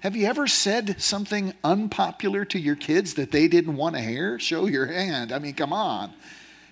Have 0.00 0.14
you 0.14 0.26
ever 0.26 0.46
said 0.46 1.00
something 1.02 1.52
unpopular 1.64 2.44
to 2.44 2.58
your 2.58 2.76
kids 2.76 3.14
that 3.14 3.32
they 3.32 3.48
didn't 3.48 3.74
want 3.74 3.96
to 3.96 4.00
hear? 4.00 4.38
Show 4.38 4.66
your 4.66 4.86
hand. 4.86 5.32
I 5.32 5.40
mean, 5.40 5.54
come 5.54 5.72
on. 5.72 6.12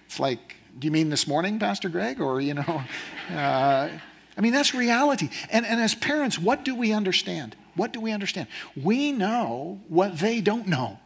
It's 0.06 0.20
like, 0.20 0.54
do 0.78 0.86
you 0.86 0.92
mean 0.92 1.08
this 1.08 1.26
morning, 1.26 1.58
Pastor 1.58 1.88
Greg? 1.88 2.20
Or, 2.20 2.40
you 2.40 2.54
know, 2.54 2.82
uh, 3.34 3.88
I 4.36 4.40
mean, 4.40 4.52
that's 4.52 4.74
reality. 4.74 5.30
And, 5.50 5.64
and 5.64 5.80
as 5.80 5.94
parents, 5.94 6.38
what 6.38 6.64
do 6.64 6.74
we 6.74 6.92
understand? 6.92 7.56
What 7.74 7.92
do 7.92 8.00
we 8.00 8.12
understand? 8.12 8.48
We 8.80 9.12
know 9.12 9.80
what 9.88 10.18
they 10.18 10.40
don't 10.40 10.66
know. 10.66 10.98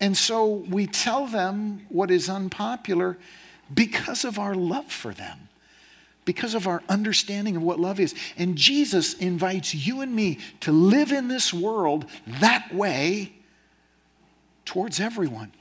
And 0.00 0.16
so 0.16 0.46
we 0.46 0.86
tell 0.86 1.26
them 1.26 1.86
what 1.88 2.10
is 2.10 2.28
unpopular 2.28 3.16
because 3.72 4.24
of 4.24 4.38
our 4.38 4.54
love 4.54 4.92
for 4.92 5.12
them 5.14 5.48
because 6.24 6.54
of 6.54 6.66
our 6.66 6.82
understanding 6.88 7.56
of 7.56 7.62
what 7.62 7.78
love 7.78 8.00
is. 8.00 8.14
And 8.36 8.56
Jesus 8.56 9.14
invites 9.14 9.74
you 9.74 10.00
and 10.00 10.14
me 10.14 10.38
to 10.60 10.72
live 10.72 11.12
in 11.12 11.28
this 11.28 11.52
world 11.52 12.06
that 12.26 12.74
way 12.74 13.34
towards 14.64 15.00
everyone. 15.00 15.52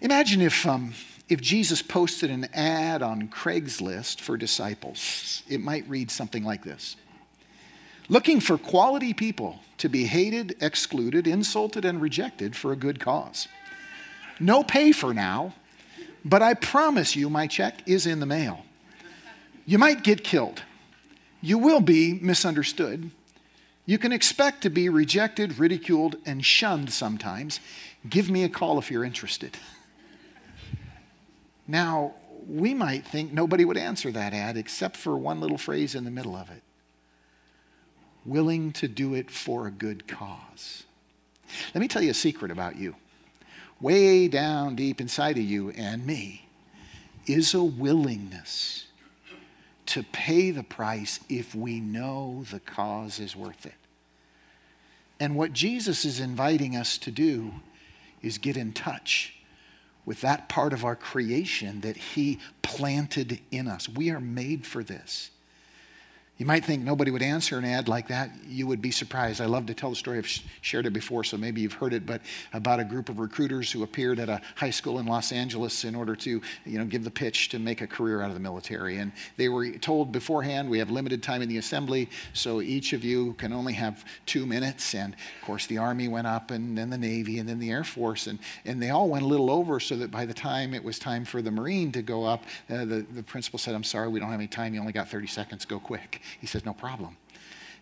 Imagine 0.00 0.40
if, 0.40 0.66
um, 0.66 0.94
if 1.28 1.40
Jesus 1.40 1.82
posted 1.82 2.30
an 2.30 2.48
ad 2.54 3.02
on 3.02 3.28
Craigslist 3.28 4.20
for 4.20 4.36
disciples. 4.36 5.42
It 5.48 5.60
might 5.60 5.88
read 5.88 6.10
something 6.10 6.44
like 6.44 6.64
this 6.64 6.96
Looking 8.08 8.40
for 8.40 8.58
quality 8.58 9.12
people 9.12 9.60
to 9.78 9.88
be 9.88 10.06
hated, 10.06 10.56
excluded, 10.60 11.26
insulted, 11.26 11.84
and 11.84 12.00
rejected 12.00 12.56
for 12.56 12.72
a 12.72 12.76
good 12.76 13.00
cause. 13.00 13.48
No 14.40 14.62
pay 14.62 14.92
for 14.92 15.12
now 15.12 15.54
but 16.24 16.42
I 16.42 16.54
promise 16.54 17.16
you, 17.16 17.30
my 17.30 17.46
check 17.46 17.86
is 17.86 18.06
in 18.06 18.20
the 18.20 18.26
mail. 18.26 18.64
You 19.64 19.78
might 19.78 20.02
get 20.02 20.24
killed. 20.24 20.62
You 21.40 21.58
will 21.58 21.80
be 21.80 22.18
misunderstood. 22.20 23.10
You 23.86 23.98
can 23.98 24.12
expect 24.12 24.62
to 24.62 24.70
be 24.70 24.88
rejected, 24.88 25.58
ridiculed, 25.58 26.16
and 26.26 26.44
shunned 26.44 26.92
sometimes. 26.92 27.60
Give 28.08 28.30
me 28.30 28.44
a 28.44 28.48
call 28.48 28.78
if 28.78 28.90
you're 28.90 29.04
interested. 29.04 29.56
Now, 31.68 32.14
we 32.48 32.72
might 32.72 33.06
think 33.06 33.32
nobody 33.32 33.64
would 33.64 33.76
answer 33.76 34.10
that 34.10 34.32
ad 34.32 34.56
except 34.56 34.96
for 34.96 35.16
one 35.16 35.40
little 35.40 35.58
phrase 35.58 35.94
in 35.94 36.04
the 36.04 36.10
middle 36.10 36.34
of 36.34 36.50
it 36.50 36.62
willing 38.24 38.72
to 38.72 38.86
do 38.86 39.14
it 39.14 39.30
for 39.30 39.66
a 39.66 39.70
good 39.70 40.06
cause. 40.06 40.84
Let 41.74 41.80
me 41.80 41.88
tell 41.88 42.02
you 42.02 42.10
a 42.10 42.14
secret 42.14 42.50
about 42.50 42.76
you 42.76 42.94
way 43.80 44.26
down 44.28 44.74
deep 44.74 45.00
inside 45.00 45.38
of 45.38 45.44
you 45.44 45.70
and 45.70 46.04
me 46.04 46.48
is 47.26 47.54
a 47.54 47.62
willingness 47.62 48.86
to 49.86 50.02
pay 50.02 50.50
the 50.50 50.64
price 50.64 51.20
if 51.28 51.54
we 51.54 51.80
know 51.80 52.44
the 52.50 52.60
cause 52.60 53.20
is 53.20 53.36
worth 53.36 53.64
it. 53.64 53.74
And 55.20 55.36
what 55.36 55.52
Jesus 55.52 56.04
is 56.04 56.20
inviting 56.20 56.76
us 56.76 56.98
to 56.98 57.10
do 57.10 57.52
is 58.20 58.36
get 58.38 58.56
in 58.56 58.72
touch 58.72 59.37
with 60.04 60.20
that 60.22 60.48
part 60.48 60.72
of 60.72 60.84
our 60.84 60.96
creation 60.96 61.80
that 61.82 61.96
He 61.96 62.38
planted 62.62 63.40
in 63.50 63.68
us. 63.68 63.88
We 63.88 64.10
are 64.10 64.20
made 64.20 64.66
for 64.66 64.82
this. 64.82 65.30
You 66.38 66.46
might 66.46 66.64
think 66.64 66.84
nobody 66.84 67.10
would 67.10 67.20
answer 67.20 67.58
an 67.58 67.64
ad 67.64 67.88
like 67.88 68.06
that. 68.08 68.30
You 68.46 68.68
would 68.68 68.80
be 68.80 68.92
surprised. 68.92 69.40
I 69.40 69.46
love 69.46 69.66
to 69.66 69.74
tell 69.74 69.90
the 69.90 69.96
story. 69.96 70.18
I've 70.18 70.40
shared 70.60 70.86
it 70.86 70.92
before, 70.92 71.24
so 71.24 71.36
maybe 71.36 71.60
you've 71.60 71.72
heard 71.72 71.92
it, 71.92 72.06
but 72.06 72.22
about 72.52 72.78
a 72.78 72.84
group 72.84 73.08
of 73.08 73.18
recruiters 73.18 73.72
who 73.72 73.82
appeared 73.82 74.20
at 74.20 74.28
a 74.28 74.40
high 74.54 74.70
school 74.70 75.00
in 75.00 75.06
Los 75.06 75.32
Angeles 75.32 75.82
in 75.82 75.96
order 75.96 76.14
to, 76.14 76.40
you 76.64 76.78
know, 76.78 76.84
give 76.84 77.02
the 77.02 77.10
pitch 77.10 77.48
to 77.48 77.58
make 77.58 77.80
a 77.80 77.88
career 77.88 78.22
out 78.22 78.28
of 78.28 78.34
the 78.34 78.40
military. 78.40 78.98
And 78.98 79.10
they 79.36 79.48
were 79.48 79.68
told 79.78 80.12
beforehand, 80.12 80.70
we 80.70 80.78
have 80.78 80.92
limited 80.92 81.24
time 81.24 81.42
in 81.42 81.48
the 81.48 81.58
assembly, 81.58 82.08
so 82.34 82.60
each 82.60 82.92
of 82.92 83.02
you 83.02 83.32
can 83.32 83.52
only 83.52 83.72
have 83.72 84.04
two 84.24 84.46
minutes. 84.46 84.94
And 84.94 85.14
of 85.14 85.44
course, 85.44 85.66
the 85.66 85.78
Army 85.78 86.06
went 86.06 86.28
up, 86.28 86.52
and 86.52 86.78
then 86.78 86.88
the 86.88 86.98
Navy, 86.98 87.40
and 87.40 87.48
then 87.48 87.58
the 87.58 87.72
Air 87.72 87.82
Force, 87.82 88.28
and, 88.28 88.38
and 88.64 88.80
they 88.80 88.90
all 88.90 89.08
went 89.08 89.24
a 89.24 89.28
little 89.28 89.50
over 89.50 89.80
so 89.80 89.96
that 89.96 90.12
by 90.12 90.24
the 90.24 90.34
time 90.34 90.72
it 90.72 90.84
was 90.84 91.00
time 91.00 91.24
for 91.24 91.42
the 91.42 91.50
Marine 91.50 91.90
to 91.90 92.02
go 92.02 92.24
up, 92.24 92.44
uh, 92.70 92.84
the, 92.84 93.04
the 93.12 93.24
principal 93.24 93.58
said, 93.58 93.74
I'm 93.74 93.82
sorry, 93.82 94.06
we 94.06 94.20
don't 94.20 94.30
have 94.30 94.38
any 94.38 94.46
time. 94.46 94.72
You 94.72 94.78
only 94.78 94.92
got 94.92 95.08
30 95.08 95.26
seconds. 95.26 95.64
Go 95.64 95.80
quick. 95.80 96.22
He 96.40 96.46
says, 96.46 96.64
No 96.64 96.74
problem. 96.74 97.16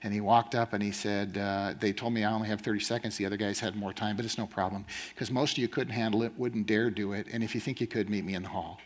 And 0.02 0.12
he 0.12 0.20
walked 0.20 0.54
up 0.54 0.72
and 0.72 0.82
he 0.82 0.92
said, 0.92 1.38
uh, 1.38 1.74
They 1.78 1.92
told 1.92 2.12
me 2.12 2.24
I 2.24 2.32
only 2.32 2.48
have 2.48 2.60
30 2.60 2.80
seconds. 2.80 3.16
The 3.16 3.26
other 3.26 3.36
guys 3.36 3.60
had 3.60 3.76
more 3.76 3.92
time, 3.92 4.16
but 4.16 4.24
it's 4.24 4.38
no 4.38 4.46
problem 4.46 4.84
because 5.14 5.30
most 5.30 5.52
of 5.52 5.58
you 5.58 5.68
couldn't 5.68 5.94
handle 5.94 6.22
it, 6.22 6.32
wouldn't 6.36 6.66
dare 6.66 6.90
do 6.90 7.12
it. 7.12 7.26
And 7.32 7.42
if 7.42 7.54
you 7.54 7.60
think 7.60 7.80
you 7.80 7.86
could, 7.86 8.10
meet 8.10 8.24
me 8.24 8.34
in 8.34 8.42
the 8.42 8.48
hall. 8.48 8.80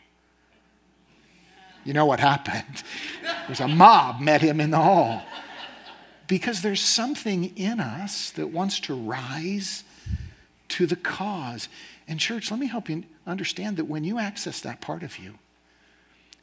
You 1.84 1.94
know 1.94 2.06
what 2.06 2.20
happened? 2.20 2.82
There's 3.46 3.60
a 3.60 3.68
mob 3.68 4.20
met 4.20 4.42
him 4.42 4.60
in 4.60 4.70
the 4.70 4.78
hall 4.78 5.22
because 6.30 6.62
there's 6.62 6.80
something 6.80 7.56
in 7.56 7.80
us 7.80 8.30
that 8.32 8.46
wants 8.46 8.78
to 8.78 8.94
rise 8.94 9.82
to 10.68 10.86
the 10.86 10.94
cause. 10.94 11.68
And, 12.06 12.20
church, 12.20 12.52
let 12.52 12.60
me 12.60 12.68
help 12.68 12.88
you 12.88 13.02
understand 13.26 13.76
that 13.78 13.86
when 13.86 14.04
you 14.04 14.20
access 14.20 14.60
that 14.60 14.80
part 14.80 15.02
of 15.02 15.18
you, 15.18 15.34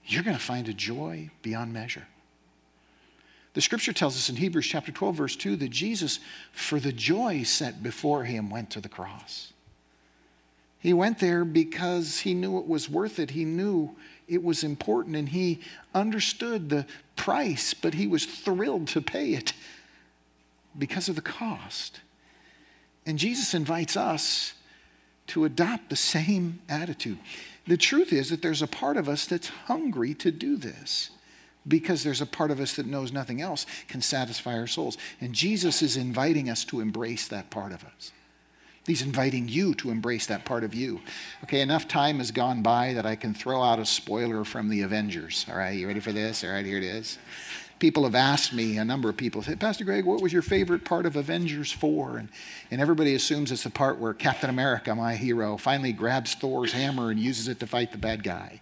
you're 0.05 0.24
going 0.24 0.36
to 0.36 0.43
find 0.43 0.67
a 0.67 0.74
joy 0.74 1.29
beyond 1.41 1.71
measure. 1.71 2.07
The 3.57 3.61
scripture 3.61 3.91
tells 3.91 4.15
us 4.15 4.29
in 4.29 4.35
Hebrews 4.35 4.67
chapter 4.67 4.91
12, 4.91 5.15
verse 5.15 5.35
2, 5.35 5.55
that 5.55 5.71
Jesus, 5.71 6.19
for 6.51 6.79
the 6.79 6.91
joy 6.91 7.41
set 7.41 7.81
before 7.81 8.23
him, 8.23 8.51
went 8.51 8.69
to 8.69 8.79
the 8.79 8.87
cross. 8.87 9.51
He 10.77 10.93
went 10.93 11.17
there 11.17 11.43
because 11.43 12.19
he 12.19 12.35
knew 12.35 12.59
it 12.59 12.67
was 12.67 12.87
worth 12.87 13.17
it. 13.17 13.31
He 13.31 13.45
knew 13.45 13.95
it 14.27 14.43
was 14.43 14.63
important 14.63 15.15
and 15.15 15.29
he 15.29 15.59
understood 15.95 16.69
the 16.69 16.85
price, 17.15 17.73
but 17.73 17.95
he 17.95 18.05
was 18.05 18.27
thrilled 18.27 18.89
to 18.89 19.01
pay 19.01 19.33
it 19.33 19.53
because 20.77 21.09
of 21.09 21.15
the 21.15 21.21
cost. 21.23 22.01
And 23.07 23.17
Jesus 23.17 23.55
invites 23.55 23.97
us 23.97 24.53
to 25.29 25.45
adopt 25.45 25.89
the 25.89 25.95
same 25.95 26.59
attitude. 26.69 27.17
The 27.65 27.75
truth 27.75 28.13
is 28.13 28.29
that 28.29 28.43
there's 28.43 28.61
a 28.61 28.67
part 28.67 28.97
of 28.97 29.09
us 29.09 29.25
that's 29.25 29.47
hungry 29.47 30.13
to 30.13 30.29
do 30.29 30.57
this 30.57 31.09
because 31.67 32.03
there's 32.03 32.21
a 32.21 32.25
part 32.25 32.51
of 32.51 32.59
us 32.59 32.75
that 32.75 32.86
knows 32.86 33.12
nothing 33.12 33.41
else 33.41 33.65
can 33.88 34.01
satisfy 34.01 34.57
our 34.57 34.67
souls. 34.67 34.97
And 35.19 35.33
Jesus 35.33 35.81
is 35.81 35.97
inviting 35.97 36.50
us 36.50 36.63
to 36.65 36.79
embrace 36.79 37.27
that 37.27 37.50
part 37.50 37.71
of 37.71 37.83
us. 37.83 38.12
He's 38.88 39.01
inviting 39.01 39.50
you 39.50 39.74
to 39.75 39.89
embrace 39.89 40.27
that 40.27 40.45
part 40.45 40.63
of 40.63 40.74
you. 40.74 41.01
Okay, 41.43 41.59
enough 41.59 41.89
time 41.89 42.19
has 42.19 42.31
gone 42.31 42.62
by 42.62 42.93
that 42.93 43.05
I 43.05 43.17
can 43.17 43.33
throw 43.33 43.62
out 43.62 43.79
a 43.79 43.86
spoiler 43.86 44.45
from 44.45 44.69
the 44.69 44.81
Avengers. 44.81 45.45
All 45.50 45.57
right, 45.57 45.77
you 45.77 45.88
ready 45.88 46.00
for 46.00 46.13
this? 46.13 46.41
All 46.43 46.51
right, 46.51 46.65
here 46.65 46.77
it 46.77 46.86
is. 46.86 47.17
People 47.79 48.05
have 48.05 48.15
asked 48.15 48.53
me, 48.53 48.77
a 48.77 48.86
number 48.86 49.09
of 49.09 49.17
people, 49.17 49.43
said, 49.43 49.59
Pastor 49.59 49.83
Greg, 49.83 50.05
what 50.05 50.21
was 50.21 50.33
your 50.33 50.41
favorite 50.41 50.83
part 50.86 51.05
of 51.05 51.15
Avengers 51.15 51.71
4? 51.71 52.17
And, 52.17 52.29
and 52.71 52.81
everybody 52.81 53.13
assumes 53.13 53.51
it's 53.51 53.63
the 53.63 53.69
part 53.69 54.00
where 54.00 54.13
Captain 54.13 54.50
America, 54.50 54.95
my 54.95 55.15
hero, 55.15 55.57
finally 55.57 55.91
grabs 55.91 56.33
Thor's 56.33 56.71
hammer 56.71 57.12
and 57.12 57.19
uses 57.19 57.50
it 57.50 57.59
to 57.59 57.67
fight 57.67 57.91
the 57.91 58.00
bad 58.00 58.24
guy. 58.24 58.62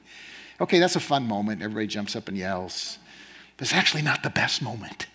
Okay, 0.59 0.79
that's 0.79 0.95
a 0.95 1.01
fun 1.01 1.27
moment. 1.27 1.62
Everybody 1.62 1.88
jumps 1.88 2.15
up 2.15 2.27
and 2.27 2.38
yells. 2.38 2.97
But 3.57 3.67
it's 3.67 3.74
actually 3.74 4.01
not 4.01 4.24
the 4.24 4.29
best 4.29 4.62
moment. 4.62 5.07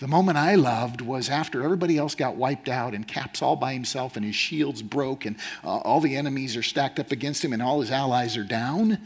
The 0.00 0.06
moment 0.06 0.38
I 0.38 0.54
loved 0.54 1.00
was 1.00 1.28
after 1.28 1.62
everybody 1.62 1.98
else 1.98 2.14
got 2.14 2.36
wiped 2.36 2.68
out 2.68 2.94
and 2.94 3.08
Cap's 3.08 3.42
all 3.42 3.56
by 3.56 3.72
himself 3.72 4.14
and 4.14 4.24
his 4.24 4.36
shield's 4.36 4.82
broke 4.82 5.24
and 5.24 5.36
uh, 5.64 5.78
all 5.78 6.00
the 6.00 6.16
enemies 6.16 6.56
are 6.56 6.62
stacked 6.62 7.00
up 7.00 7.10
against 7.10 7.44
him 7.44 7.52
and 7.52 7.60
all 7.60 7.80
his 7.80 7.90
allies 7.90 8.36
are 8.36 8.44
down. 8.44 8.98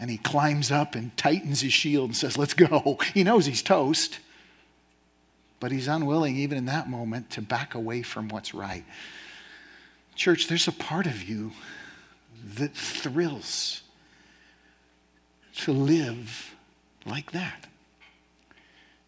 And 0.00 0.10
he 0.10 0.18
climbs 0.18 0.72
up 0.72 0.96
and 0.96 1.16
tightens 1.16 1.60
his 1.60 1.72
shield 1.72 2.10
and 2.10 2.16
says, 2.16 2.36
Let's 2.36 2.54
go. 2.54 2.98
He 3.14 3.22
knows 3.22 3.46
he's 3.46 3.62
toast, 3.62 4.18
but 5.60 5.70
he's 5.70 5.86
unwilling, 5.86 6.36
even 6.36 6.58
in 6.58 6.64
that 6.64 6.90
moment, 6.90 7.30
to 7.30 7.42
back 7.42 7.76
away 7.76 8.02
from 8.02 8.28
what's 8.28 8.52
right. 8.52 8.84
Church, 10.16 10.48
there's 10.48 10.66
a 10.66 10.72
part 10.72 11.06
of 11.06 11.22
you 11.22 11.52
that 12.56 12.74
thrills 12.74 13.83
to 15.58 15.72
live 15.72 16.54
like 17.06 17.32
that. 17.32 17.66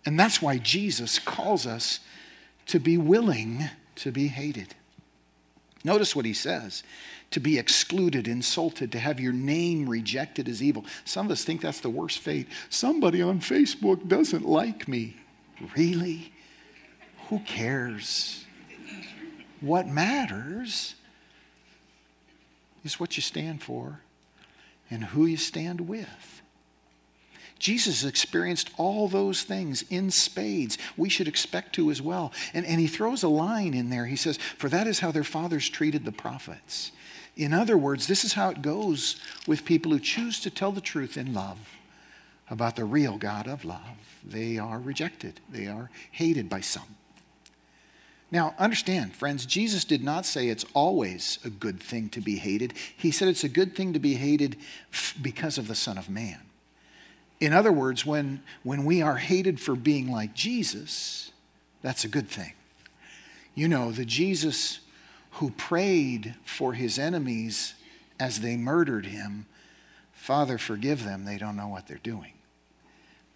And 0.05 0.19
that's 0.19 0.41
why 0.41 0.59
Jesus 0.59 1.19
calls 1.19 1.67
us 1.67 2.01
to 2.67 2.79
be 2.79 2.97
willing 2.97 3.65
to 3.97 4.13
be 4.13 4.29
hated. 4.29 4.75
Notice 5.85 6.15
what 6.15 6.25
he 6.25 6.33
says 6.33 6.83
to 7.33 7.41
be 7.41 7.59
excluded, 7.59 8.29
insulted, 8.29 8.93
to 8.93 9.01
have 9.01 9.19
your 9.19 9.33
name 9.33 9.89
rejected 9.89 10.49
as 10.49 10.63
evil. 10.63 10.85
Some 11.05 11.27
of 11.27 11.33
us 11.33 11.45
think 11.45 11.61
that's 11.61 11.81
the 11.81 11.91
worst 11.91 12.21
fate. 12.21 12.47
Somebody 12.71 13.21
on 13.21 13.41
Facebook 13.41 14.07
doesn't 14.07 14.47
like 14.47 14.87
me. 14.87 15.17
Really? 15.77 16.33
Who 17.29 17.41
cares? 17.41 18.45
What 19.61 19.89
matters 19.89 20.95
is 22.85 23.01
what 23.01 23.17
you 23.17 23.23
stand 23.23 23.61
for 23.61 24.01
and 24.91 25.05
who 25.05 25.27
you 25.27 25.37
stand 25.37 25.89
with. 25.89 26.43
Jesus 27.59 28.05
experienced 28.05 28.71
all 28.77 29.09
those 29.09 29.43
things 29.43 29.85
in 29.89 30.11
spades. 30.11 30.77
We 30.97 31.09
should 31.09 31.29
expect 31.29 31.75
to 31.75 31.91
as 31.91 32.03
well. 32.03 32.33
And, 32.53 32.67
and 32.67 32.79
he 32.79 32.87
throws 32.87 33.23
a 33.23 33.29
line 33.29 33.73
in 33.73 33.89
there. 33.89 34.07
He 34.07 34.17
says, 34.17 34.37
For 34.37 34.69
that 34.69 34.87
is 34.87 35.01
how 35.01 35.11
their 35.11 35.25
fathers 35.25 35.69
treated 35.69 36.05
the 36.05 36.13
prophets. 36.13 36.93
In 37.37 37.53
other 37.53 37.79
words, 37.79 38.07
this 38.07 38.25
is 38.25 38.35
how 38.35 38.51
it 38.51 38.63
goes 38.63 39.21
with 39.47 39.65
people 39.65 39.93
who 39.93 40.01
choose 40.01 40.41
to 40.41 40.51
tell 40.51 40.73
the 40.73 40.81
truth 40.81 41.17
in 41.17 41.35
love. 41.35 41.59
about 42.49 42.77
the 42.77 42.85
real 42.85 43.19
God 43.19 43.49
of 43.49 43.65
love, 43.65 44.21
they 44.25 44.57
are 44.57 44.79
rejected, 44.79 45.41
they 45.51 45.67
are 45.67 45.91
hated 46.13 46.49
by 46.49 46.61
some. 46.61 46.95
Now, 48.31 48.55
understand, 48.59 49.15
friends, 49.15 49.47
Jesus 49.47 49.85
did 49.85 50.03
not 50.03 50.27
say 50.27 50.49
it's 50.49 50.65
always 50.75 51.39
a 51.45 51.51
good 51.51 51.81
thing 51.81 52.09
to 52.11 52.21
be 52.21 52.37
hated. 52.37 52.75
He 52.97 53.11
said 53.11 53.29
it's 53.29 53.45
a 53.45 53.49
good 53.49 53.77
thing 53.77 53.93
to 53.93 53.99
be 54.01 54.15
hated 54.15 54.57
because 55.23 55.59
of 55.59 55.69
the 55.69 55.77
Son 55.77 55.97
of 55.97 56.11
Man. 56.11 56.41
In 57.39 57.53
other 57.53 57.73
words, 57.73 58.05
when, 58.05 58.43
when 58.63 58.85
we 58.85 59.01
are 59.01 59.17
hated 59.17 59.61
for 59.61 59.77
being 59.77 60.11
like 60.11 60.35
Jesus, 60.35 61.31
that's 61.83 62.05
a 62.05 62.09
good 62.09 62.29
thing. 62.29 62.55
You 63.55 63.69
know, 63.69 63.93
the 63.93 64.05
Jesus 64.05 64.81
who 65.33 65.51
prayed 65.51 66.35
for 66.45 66.73
his 66.73 66.99
enemies 66.99 67.75
as 68.19 68.41
they 68.41 68.57
murdered 68.57 69.07
him, 69.07 69.47
Father, 70.13 70.59
forgive 70.59 71.05
them, 71.05 71.25
they 71.25 71.39
don't 71.39 71.57
know 71.57 71.69
what 71.69 71.87
they're 71.87 71.99
doing. 71.99 72.33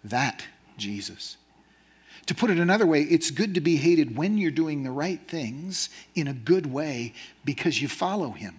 That 0.03 0.47
Jesus. 0.77 1.37
To 2.27 2.35
put 2.35 2.49
it 2.49 2.59
another 2.59 2.85
way, 2.85 3.01
it's 3.01 3.31
good 3.31 3.55
to 3.55 3.61
be 3.61 3.77
hated 3.77 4.15
when 4.15 4.37
you're 4.37 4.51
doing 4.51 4.83
the 4.83 4.91
right 4.91 5.19
things 5.27 5.89
in 6.15 6.27
a 6.27 6.33
good 6.33 6.71
way 6.71 7.13
because 7.43 7.81
you 7.81 7.87
follow 7.87 8.31
him. 8.31 8.55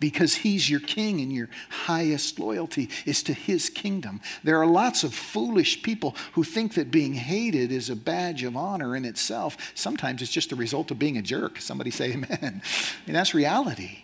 Because 0.00 0.34
he's 0.36 0.68
your 0.68 0.80
king 0.80 1.20
and 1.20 1.32
your 1.32 1.48
highest 1.70 2.38
loyalty 2.38 2.90
is 3.06 3.22
to 3.22 3.32
his 3.32 3.70
kingdom. 3.70 4.20
There 4.42 4.60
are 4.60 4.66
lots 4.66 5.02
of 5.02 5.14
foolish 5.14 5.82
people 5.82 6.14
who 6.32 6.44
think 6.44 6.74
that 6.74 6.90
being 6.90 7.14
hated 7.14 7.72
is 7.72 7.90
a 7.90 7.96
badge 7.96 8.42
of 8.42 8.56
honor 8.56 8.96
in 8.96 9.04
itself. 9.04 9.56
Sometimes 9.74 10.20
it's 10.20 10.30
just 10.30 10.50
the 10.50 10.56
result 10.56 10.90
of 10.90 10.98
being 10.98 11.16
a 11.16 11.22
jerk. 11.22 11.60
Somebody 11.60 11.90
say 11.90 12.12
amen. 12.12 12.60
And 13.06 13.16
that's 13.16 13.34
reality. 13.34 14.00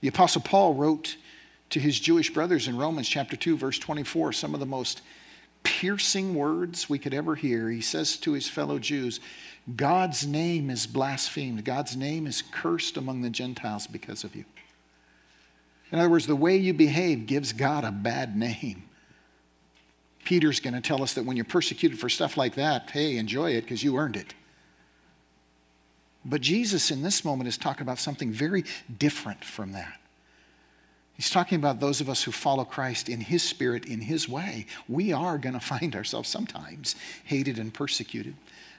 The 0.00 0.08
Apostle 0.08 0.42
Paul 0.42 0.74
wrote 0.74 1.16
to 1.70 1.80
his 1.80 1.98
Jewish 1.98 2.32
brothers 2.32 2.68
in 2.68 2.76
Romans 2.76 3.08
chapter 3.08 3.36
2, 3.36 3.56
verse 3.56 3.78
24, 3.78 4.32
some 4.32 4.54
of 4.54 4.60
the 4.60 4.66
most 4.66 5.02
piercing 5.64 6.34
words 6.34 6.88
we 6.88 6.98
could 6.98 7.12
ever 7.12 7.34
hear. 7.34 7.68
He 7.70 7.80
says 7.80 8.16
to 8.18 8.32
his 8.32 8.48
fellow 8.48 8.78
Jews, 8.78 9.18
God's 9.76 10.26
name 10.26 10.70
is 10.70 10.86
blasphemed. 10.86 11.64
God's 11.64 11.96
name 11.96 12.26
is 12.26 12.42
cursed 12.42 12.96
among 12.96 13.22
the 13.22 13.30
Gentiles 13.30 13.86
because 13.86 14.22
of 14.22 14.36
you. 14.36 14.44
In 15.90 15.98
other 15.98 16.10
words, 16.10 16.26
the 16.26 16.36
way 16.36 16.56
you 16.56 16.74
behave 16.74 17.26
gives 17.26 17.52
God 17.52 17.84
a 17.84 17.90
bad 17.90 18.36
name. 18.36 18.84
Peter's 20.24 20.60
going 20.60 20.74
to 20.74 20.80
tell 20.80 21.02
us 21.02 21.14
that 21.14 21.24
when 21.24 21.36
you're 21.36 21.44
persecuted 21.44 21.98
for 21.98 22.08
stuff 22.08 22.36
like 22.36 22.54
that, 22.54 22.90
hey, 22.90 23.16
enjoy 23.16 23.52
it 23.52 23.62
because 23.62 23.82
you 23.82 23.96
earned 23.96 24.16
it. 24.16 24.34
But 26.24 26.40
Jesus 26.40 26.90
in 26.90 27.02
this 27.02 27.24
moment 27.24 27.48
is 27.48 27.58
talking 27.58 27.82
about 27.82 27.98
something 27.98 28.32
very 28.32 28.64
different 28.98 29.44
from 29.44 29.72
that. 29.72 30.00
He's 31.16 31.30
talking 31.30 31.56
about 31.56 31.78
those 31.78 32.00
of 32.00 32.08
us 32.08 32.24
who 32.24 32.32
follow 32.32 32.64
Christ 32.64 33.08
in 33.08 33.20
His 33.20 33.42
Spirit, 33.42 33.86
in 33.86 34.00
His 34.00 34.28
way. 34.28 34.66
We 34.88 35.12
are 35.12 35.38
going 35.38 35.52
to 35.58 35.60
find 35.60 35.94
ourselves 35.94 36.28
sometimes 36.28 36.96
hated 37.24 37.58
and 37.58 37.72
persecuted. 37.72 38.34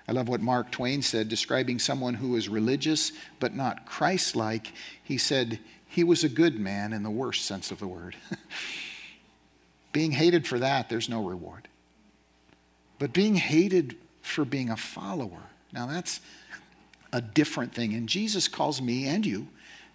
I 0.07 0.11
love 0.11 0.27
what 0.27 0.41
Mark 0.41 0.71
Twain 0.71 1.01
said, 1.01 1.29
describing 1.29 1.79
someone 1.79 2.15
who 2.15 2.29
was 2.29 2.47
religious 2.47 3.11
but 3.39 3.55
not 3.55 3.85
Christ 3.85 4.35
like. 4.35 4.73
He 5.03 5.17
said, 5.17 5.59
He 5.87 6.03
was 6.03 6.23
a 6.23 6.29
good 6.29 6.59
man 6.59 6.93
in 6.93 7.03
the 7.03 7.09
worst 7.09 7.45
sense 7.45 7.71
of 7.71 7.79
the 7.79 7.87
word. 7.87 8.15
being 9.91 10.11
hated 10.11 10.45
for 10.45 10.59
that, 10.59 10.89
there's 10.89 11.09
no 11.09 11.25
reward. 11.25 11.67
But 12.99 13.13
being 13.13 13.35
hated 13.35 13.95
for 14.21 14.45
being 14.45 14.69
a 14.69 14.77
follower, 14.77 15.43
now 15.73 15.87
that's 15.87 16.19
a 17.11 17.21
different 17.21 17.73
thing. 17.73 17.93
And 17.93 18.07
Jesus 18.07 18.47
calls 18.47 18.81
me 18.81 19.07
and 19.07 19.25
you 19.25 19.47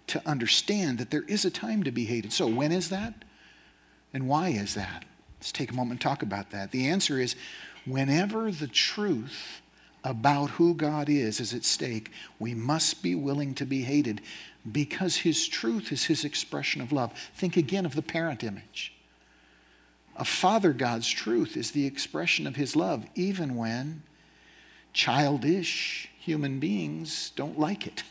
to 0.07 0.27
understand 0.27 0.97
that 0.97 1.11
there 1.11 1.23
is 1.23 1.45
a 1.45 1.51
time 1.51 1.83
to 1.83 1.91
be 1.91 2.05
hated. 2.05 2.33
So, 2.33 2.47
when 2.47 2.71
is 2.71 2.89
that? 2.89 3.13
And 4.13 4.27
why 4.27 4.49
is 4.49 4.73
that? 4.75 5.05
Let's 5.39 5.51
take 5.51 5.71
a 5.71 5.75
moment 5.75 5.91
and 5.91 6.01
talk 6.01 6.21
about 6.21 6.51
that. 6.51 6.71
The 6.71 6.87
answer 6.87 7.19
is 7.19 7.35
whenever 7.85 8.51
the 8.51 8.67
truth 8.67 9.61
about 10.03 10.51
who 10.51 10.73
God 10.73 11.09
is 11.09 11.39
is 11.39 11.53
at 11.53 11.63
stake, 11.63 12.11
we 12.39 12.53
must 12.53 13.03
be 13.03 13.15
willing 13.15 13.53
to 13.55 13.65
be 13.65 13.83
hated 13.83 14.21
because 14.69 15.17
His 15.17 15.47
truth 15.47 15.91
is 15.91 16.05
His 16.05 16.25
expression 16.25 16.81
of 16.81 16.91
love. 16.91 17.13
Think 17.35 17.57
again 17.57 17.85
of 17.85 17.95
the 17.95 18.01
parent 18.01 18.43
image. 18.43 18.93
A 20.15 20.25
Father 20.25 20.73
God's 20.73 21.09
truth 21.09 21.55
is 21.55 21.71
the 21.71 21.85
expression 21.85 22.45
of 22.45 22.55
His 22.55 22.75
love, 22.75 23.05
even 23.15 23.55
when 23.55 24.03
childish 24.93 26.09
human 26.19 26.59
beings 26.59 27.31
don't 27.35 27.59
like 27.59 27.87
it. 27.87 28.03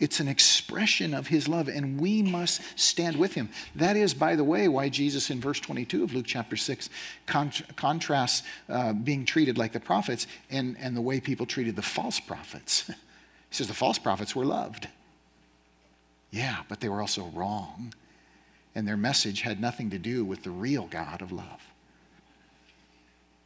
It's 0.00 0.20
an 0.20 0.28
expression 0.28 1.12
of 1.12 1.26
his 1.26 1.48
love, 1.48 1.68
and 1.68 2.00
we 2.00 2.22
must 2.22 2.62
stand 2.78 3.16
with 3.16 3.34
him. 3.34 3.48
That 3.74 3.96
is, 3.96 4.14
by 4.14 4.36
the 4.36 4.44
way, 4.44 4.68
why 4.68 4.88
Jesus 4.88 5.28
in 5.30 5.40
verse 5.40 5.58
22 5.58 6.04
of 6.04 6.14
Luke 6.14 6.26
chapter 6.26 6.56
6 6.56 6.88
cont- 7.26 7.76
contrasts 7.76 8.44
uh, 8.68 8.92
being 8.92 9.24
treated 9.24 9.58
like 9.58 9.72
the 9.72 9.80
prophets 9.80 10.26
and, 10.50 10.76
and 10.78 10.96
the 10.96 11.00
way 11.00 11.20
people 11.20 11.46
treated 11.46 11.74
the 11.74 11.82
false 11.82 12.20
prophets. 12.20 12.86
he 12.86 12.94
says 13.50 13.66
the 13.66 13.74
false 13.74 13.98
prophets 13.98 14.36
were 14.36 14.44
loved. 14.44 14.88
Yeah, 16.30 16.58
but 16.68 16.80
they 16.80 16.88
were 16.88 17.00
also 17.00 17.24
wrong, 17.34 17.92
and 18.74 18.86
their 18.86 18.96
message 18.96 19.40
had 19.40 19.60
nothing 19.60 19.90
to 19.90 19.98
do 19.98 20.24
with 20.24 20.44
the 20.44 20.50
real 20.50 20.86
God 20.86 21.22
of 21.22 21.32
love. 21.32 21.62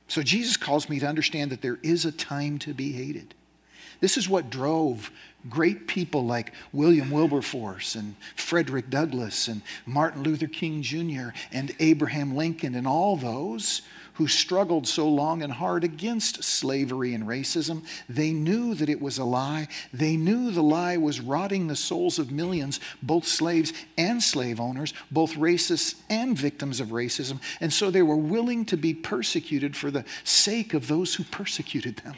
So 0.09 0.23
Jesus 0.23 0.59
calls 0.59 0.91
me 0.91 0.99
to 0.99 1.07
understand 1.07 1.51
that 1.51 1.63
there 1.63 1.79
is 1.83 2.05
a 2.05 2.13
time 2.13 2.59
to 2.59 2.75
be 2.75 2.93
hated. 2.93 3.35
This 4.03 4.19
is 4.19 4.29
what 4.29 4.51
drove 4.51 5.13
great 5.49 5.87
people 5.87 6.27
like 6.27 6.53
William 6.73 7.09
Wilberforce 7.13 7.95
and 7.95 8.17
Frederick 8.35 8.91
Douglass 8.91 9.47
and 9.47 9.63
Martin 9.87 10.25
Luther 10.25 10.49
King 10.49 10.83
Jr. 10.83 11.29
and 11.53 11.73
Abraham 11.79 12.35
Lincoln 12.35 12.75
and 12.75 12.85
all 12.85 13.17
those 13.17 13.83
who 14.15 14.27
struggled 14.27 14.89
so 14.89 15.09
long 15.09 15.41
and 15.41 15.53
hard 15.53 15.85
against 15.85 16.43
slavery 16.43 17.15
and 17.15 17.29
racism. 17.29 17.85
They 18.09 18.33
knew 18.33 18.75
that 18.75 18.89
it 18.89 19.01
was 19.01 19.19
a 19.19 19.25
lie. 19.25 19.69
They 19.93 20.17
knew 20.17 20.51
the 20.51 20.65
lie 20.65 20.97
was 20.97 21.21
rotting 21.21 21.69
the 21.69 21.77
souls 21.77 22.19
of 22.19 22.33
millions, 22.33 22.81
both 23.05 23.25
slaves 23.25 23.73
and 23.97 24.21
slave 24.21 24.59
owners, 24.59 24.95
both 25.13 25.35
racists 25.35 25.95
and 26.11 26.37
victims 26.37 26.81
of 26.81 26.89
racism. 26.89 27.41
And 27.61 27.73
so 27.73 27.89
they 27.89 28.03
were 28.03 28.17
willing 28.17 28.65
to 28.65 28.77
be 28.77 28.95
persecuted 28.95 29.77
for 29.77 29.93
the 29.93 30.05
sake 30.25 30.75
of 30.75 30.89
those 30.89 31.15
who 31.15 31.23
persecuted 31.23 31.99
them. 31.99 32.17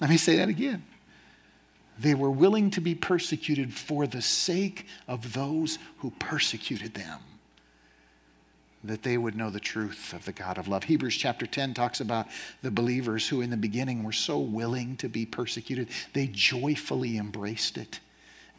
Let 0.00 0.10
me 0.10 0.16
say 0.16 0.36
that 0.36 0.48
again. 0.48 0.84
They 1.98 2.14
were 2.14 2.30
willing 2.30 2.70
to 2.72 2.80
be 2.80 2.94
persecuted 2.94 3.72
for 3.72 4.06
the 4.06 4.20
sake 4.20 4.86
of 5.08 5.32
those 5.32 5.78
who 5.98 6.10
persecuted 6.18 6.94
them, 6.94 7.20
that 8.84 9.02
they 9.02 9.16
would 9.16 9.34
know 9.34 9.48
the 9.48 9.60
truth 9.60 10.12
of 10.12 10.26
the 10.26 10.32
God 10.32 10.58
of 10.58 10.68
love. 10.68 10.84
Hebrews 10.84 11.16
chapter 11.16 11.46
10 11.46 11.72
talks 11.72 12.00
about 12.00 12.26
the 12.60 12.70
believers 12.70 13.28
who, 13.28 13.40
in 13.40 13.48
the 13.48 13.56
beginning, 13.56 14.02
were 14.02 14.12
so 14.12 14.38
willing 14.38 14.96
to 14.98 15.08
be 15.08 15.24
persecuted, 15.24 15.88
they 16.12 16.26
joyfully 16.26 17.16
embraced 17.16 17.78
it. 17.78 18.00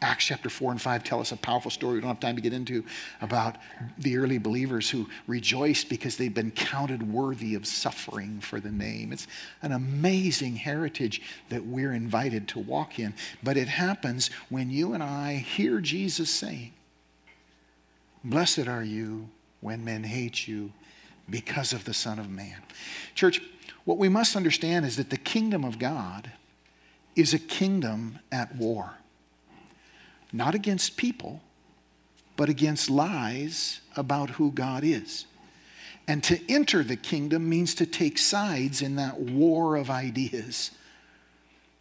Acts 0.00 0.26
chapter 0.26 0.48
4 0.48 0.70
and 0.72 0.80
5 0.80 1.02
tell 1.02 1.18
us 1.18 1.32
a 1.32 1.36
powerful 1.36 1.72
story 1.72 1.94
we 1.94 2.00
don't 2.00 2.08
have 2.08 2.20
time 2.20 2.36
to 2.36 2.42
get 2.42 2.52
into 2.52 2.84
about 3.20 3.56
the 3.98 4.16
early 4.16 4.38
believers 4.38 4.88
who 4.90 5.08
rejoiced 5.26 5.88
because 5.88 6.16
they've 6.16 6.32
been 6.32 6.52
counted 6.52 7.12
worthy 7.12 7.56
of 7.56 7.66
suffering 7.66 8.38
for 8.38 8.60
the 8.60 8.70
name. 8.70 9.12
It's 9.12 9.26
an 9.60 9.72
amazing 9.72 10.54
heritage 10.56 11.20
that 11.48 11.66
we're 11.66 11.92
invited 11.92 12.46
to 12.48 12.60
walk 12.60 13.00
in. 13.00 13.12
But 13.42 13.56
it 13.56 13.66
happens 13.66 14.30
when 14.48 14.70
you 14.70 14.92
and 14.94 15.02
I 15.02 15.34
hear 15.34 15.80
Jesus 15.80 16.30
saying, 16.30 16.72
Blessed 18.22 18.68
are 18.68 18.84
you 18.84 19.28
when 19.60 19.84
men 19.84 20.04
hate 20.04 20.46
you 20.46 20.72
because 21.28 21.72
of 21.72 21.84
the 21.84 21.94
Son 21.94 22.20
of 22.20 22.30
Man. 22.30 22.62
Church, 23.16 23.42
what 23.84 23.98
we 23.98 24.08
must 24.08 24.36
understand 24.36 24.86
is 24.86 24.96
that 24.96 25.10
the 25.10 25.16
kingdom 25.16 25.64
of 25.64 25.80
God 25.80 26.30
is 27.16 27.34
a 27.34 27.38
kingdom 27.38 28.20
at 28.30 28.54
war 28.54 28.98
not 30.32 30.54
against 30.54 30.96
people, 30.96 31.40
but 32.36 32.48
against 32.48 32.90
lies 32.90 33.80
about 33.96 34.30
who 34.30 34.50
God 34.50 34.84
is. 34.84 35.26
And 36.06 36.22
to 36.24 36.40
enter 36.50 36.82
the 36.82 36.96
kingdom 36.96 37.48
means 37.48 37.74
to 37.74 37.86
take 37.86 38.16
sides 38.16 38.80
in 38.80 38.96
that 38.96 39.18
war 39.20 39.76
of 39.76 39.90
ideas. 39.90 40.70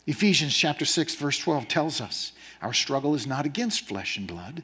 Ephesians 0.05 0.55
chapter 0.55 0.85
6 0.85 1.15
verse 1.15 1.37
12 1.37 1.67
tells 1.67 2.01
us 2.01 2.33
our 2.61 2.73
struggle 2.73 3.13
is 3.13 3.27
not 3.27 3.45
against 3.45 3.87
flesh 3.87 4.17
and 4.17 4.27
blood, 4.27 4.63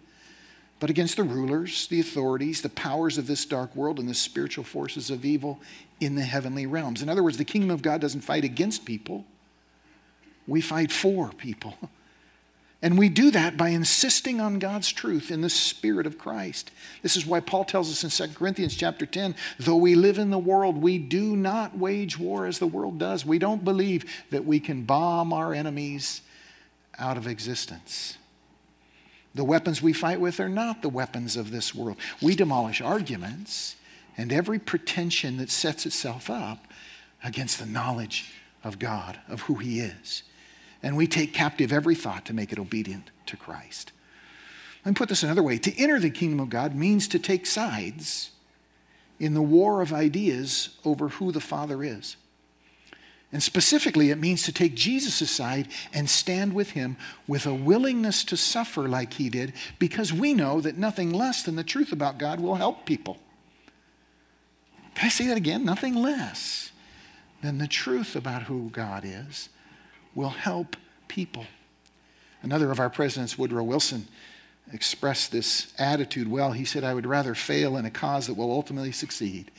but 0.80 0.89
against 0.89 1.15
the 1.15 1.24
rulers, 1.24 1.88
the 1.88 2.00
authorities, 2.00 2.62
the 2.62 2.69
powers 2.69 3.17
of 3.17 3.28
this 3.28 3.46
dark 3.46 3.74
world 3.76 4.00
and 4.00 4.10
the 4.10 4.13
spiritual 4.13 4.63
forces 4.63 5.10
of 5.10 5.24
evil 5.24 5.62
in 6.02 6.15
the 6.15 6.24
heavenly 6.24 6.65
realms. 6.65 7.02
In 7.02 7.08
other 7.08 7.24
words, 7.24 7.38
the 7.38 7.46
kingdom 7.46 7.69
of 7.69 7.82
God 7.82 8.02
doesn't 8.02 8.22
fight 8.22 8.43
against 8.43 8.84
people. 8.84 9.26
We 10.48 10.60
fight 10.60 10.91
for 10.91 11.30
people. 11.30 11.78
And 12.84 12.98
we 12.98 13.08
do 13.08 13.32
that 13.32 13.56
by 13.56 13.69
insisting 13.69 14.41
on 14.41 14.60
God's 14.60 14.91
truth 14.91 15.32
in 15.32 15.39
the 15.39 15.50
spirit 15.50 16.06
of 16.06 16.17
Christ. 16.17 16.69
This 17.02 17.15
is 17.15 17.26
why 17.26 17.39
Paul 17.39 17.63
tells 17.63 17.89
us 17.89 18.04
in 18.19 18.28
2 18.28 18.34
Corinthians 18.34 18.76
chapter 18.76 19.06
10, 19.06 19.36
though 19.58 19.78
we 19.78 19.96
live 19.96 20.17
in 20.17 20.32
the 20.32 20.38
world, 20.38 20.82
we 20.82 20.98
do 20.98 21.38
not 21.38 21.78
wage 21.78 22.19
war 22.19 22.46
as 22.46 22.60
the 22.60 22.67
world 22.67 23.00
does. 23.00 23.26
We 23.26 23.39
don't 23.39 23.63
believe 23.63 24.04
that 24.32 24.43
we 24.43 24.60
can 24.60 24.84
bomb 24.84 25.32
our 25.32 25.54
enemies 25.54 26.24
out 27.00 27.15
of 27.15 27.26
existence. 27.26 28.17
The 29.34 29.46
weapons 29.46 29.82
we 29.82 29.93
fight 29.93 30.19
with 30.19 30.41
are 30.41 30.50
not 30.50 30.82
the 30.82 30.89
weapons 30.89 31.38
of 31.38 31.52
this 31.52 31.74
world. 31.74 31.96
We 32.22 32.36
demolish 32.36 32.82
arguments 32.82 33.78
and 34.17 34.34
every 34.34 34.60
pretension 34.60 35.38
that 35.38 35.50
sets 35.50 35.86
itself 35.86 36.30
up 36.30 36.67
against 37.24 37.60
the 37.60 37.65
knowledge 37.65 38.30
of 38.62 38.78
God, 38.78 39.19
of 39.30 39.43
who 39.43 39.56
He 39.56 39.80
is. 39.80 40.24
And 40.84 40.98
we 40.98 41.08
take 41.08 41.34
captive 41.34 41.72
every 41.72 41.96
thought 41.96 42.26
to 42.26 42.34
make 42.34 42.52
it 42.52 42.60
obedient 42.60 43.10
to 43.28 43.38
Christ. 43.38 43.93
Let 44.86 44.91
me 44.91 44.96
put 44.96 45.08
this 45.10 45.24
another 45.24 45.41
way 45.41 45.58
to 45.58 45.82
enter 45.82 45.98
the 45.98 46.10
kingdom 46.10 46.41
of 46.41 46.50
God 46.50 46.76
means 46.76 47.08
to 47.08 47.19
take 47.19 47.46
sides 47.46 48.32
in 49.17 49.34
the 49.34 49.41
war 49.41 49.82
of 49.82 49.93
ideas 49.93 50.78
over 50.84 51.08
who 51.08 51.32
the 51.32 51.39
Father 51.39 51.84
is. 51.84 52.17
And 53.32 53.41
specifically, 53.41 54.12
it 54.12 54.19
means 54.19 54.43
to 54.43 54.52
take 54.52 54.76
Jesus 54.76 55.22
aside 55.22 55.69
and 55.93 56.10
stand 56.10 56.54
with 56.54 56.72
him 56.72 56.98
with 57.28 57.48
a 57.48 57.54
willingness 57.54 58.24
to 58.26 58.38
suffer 58.38 58.88
like 58.88 59.13
he 59.13 59.30
did, 59.30 59.54
because 59.80 60.13
we 60.13 60.34
know 60.34 60.62
that 60.62 60.78
nothing 60.78 61.12
less 61.12 61.41
than 61.41 61.56
the 61.56 61.63
truth 61.63 61.91
about 61.91 62.19
God 62.19 62.39
will 62.39 62.56
help 62.56 62.86
people. 62.86 63.17
Can 64.93 65.08
I 65.08 65.10
say 65.10 65.28
that 65.28 65.38
again? 65.38 65.65
Nothing 65.65 65.96
less 65.96 66.72
than 67.41 67.58
the 67.58 67.67
truth 67.67 68.15
about 68.15 68.43
who 68.43 68.69
God 68.69 69.04
is 69.04 69.50
will 70.15 70.30
help 70.30 70.76
people. 71.08 71.45
Another 72.41 72.71
of 72.71 72.80
our 72.80 72.89
presidents, 72.89 73.38
Woodrow 73.38 73.63
Wilson, 73.63 74.08
expressed 74.71 75.32
this 75.32 75.73
attitude 75.78 76.30
well. 76.30 76.52
He 76.52 76.65
said, 76.65 76.84
I 76.84 76.93
would 76.93 77.06
rather 77.06 77.36
fail 77.36 77.78
in 77.78 77.86
a 77.86 77.91
cause 77.91 78.28
that 78.28 78.36
will 78.36 78.52
ultimately 78.52 78.91
succeed 78.91 79.52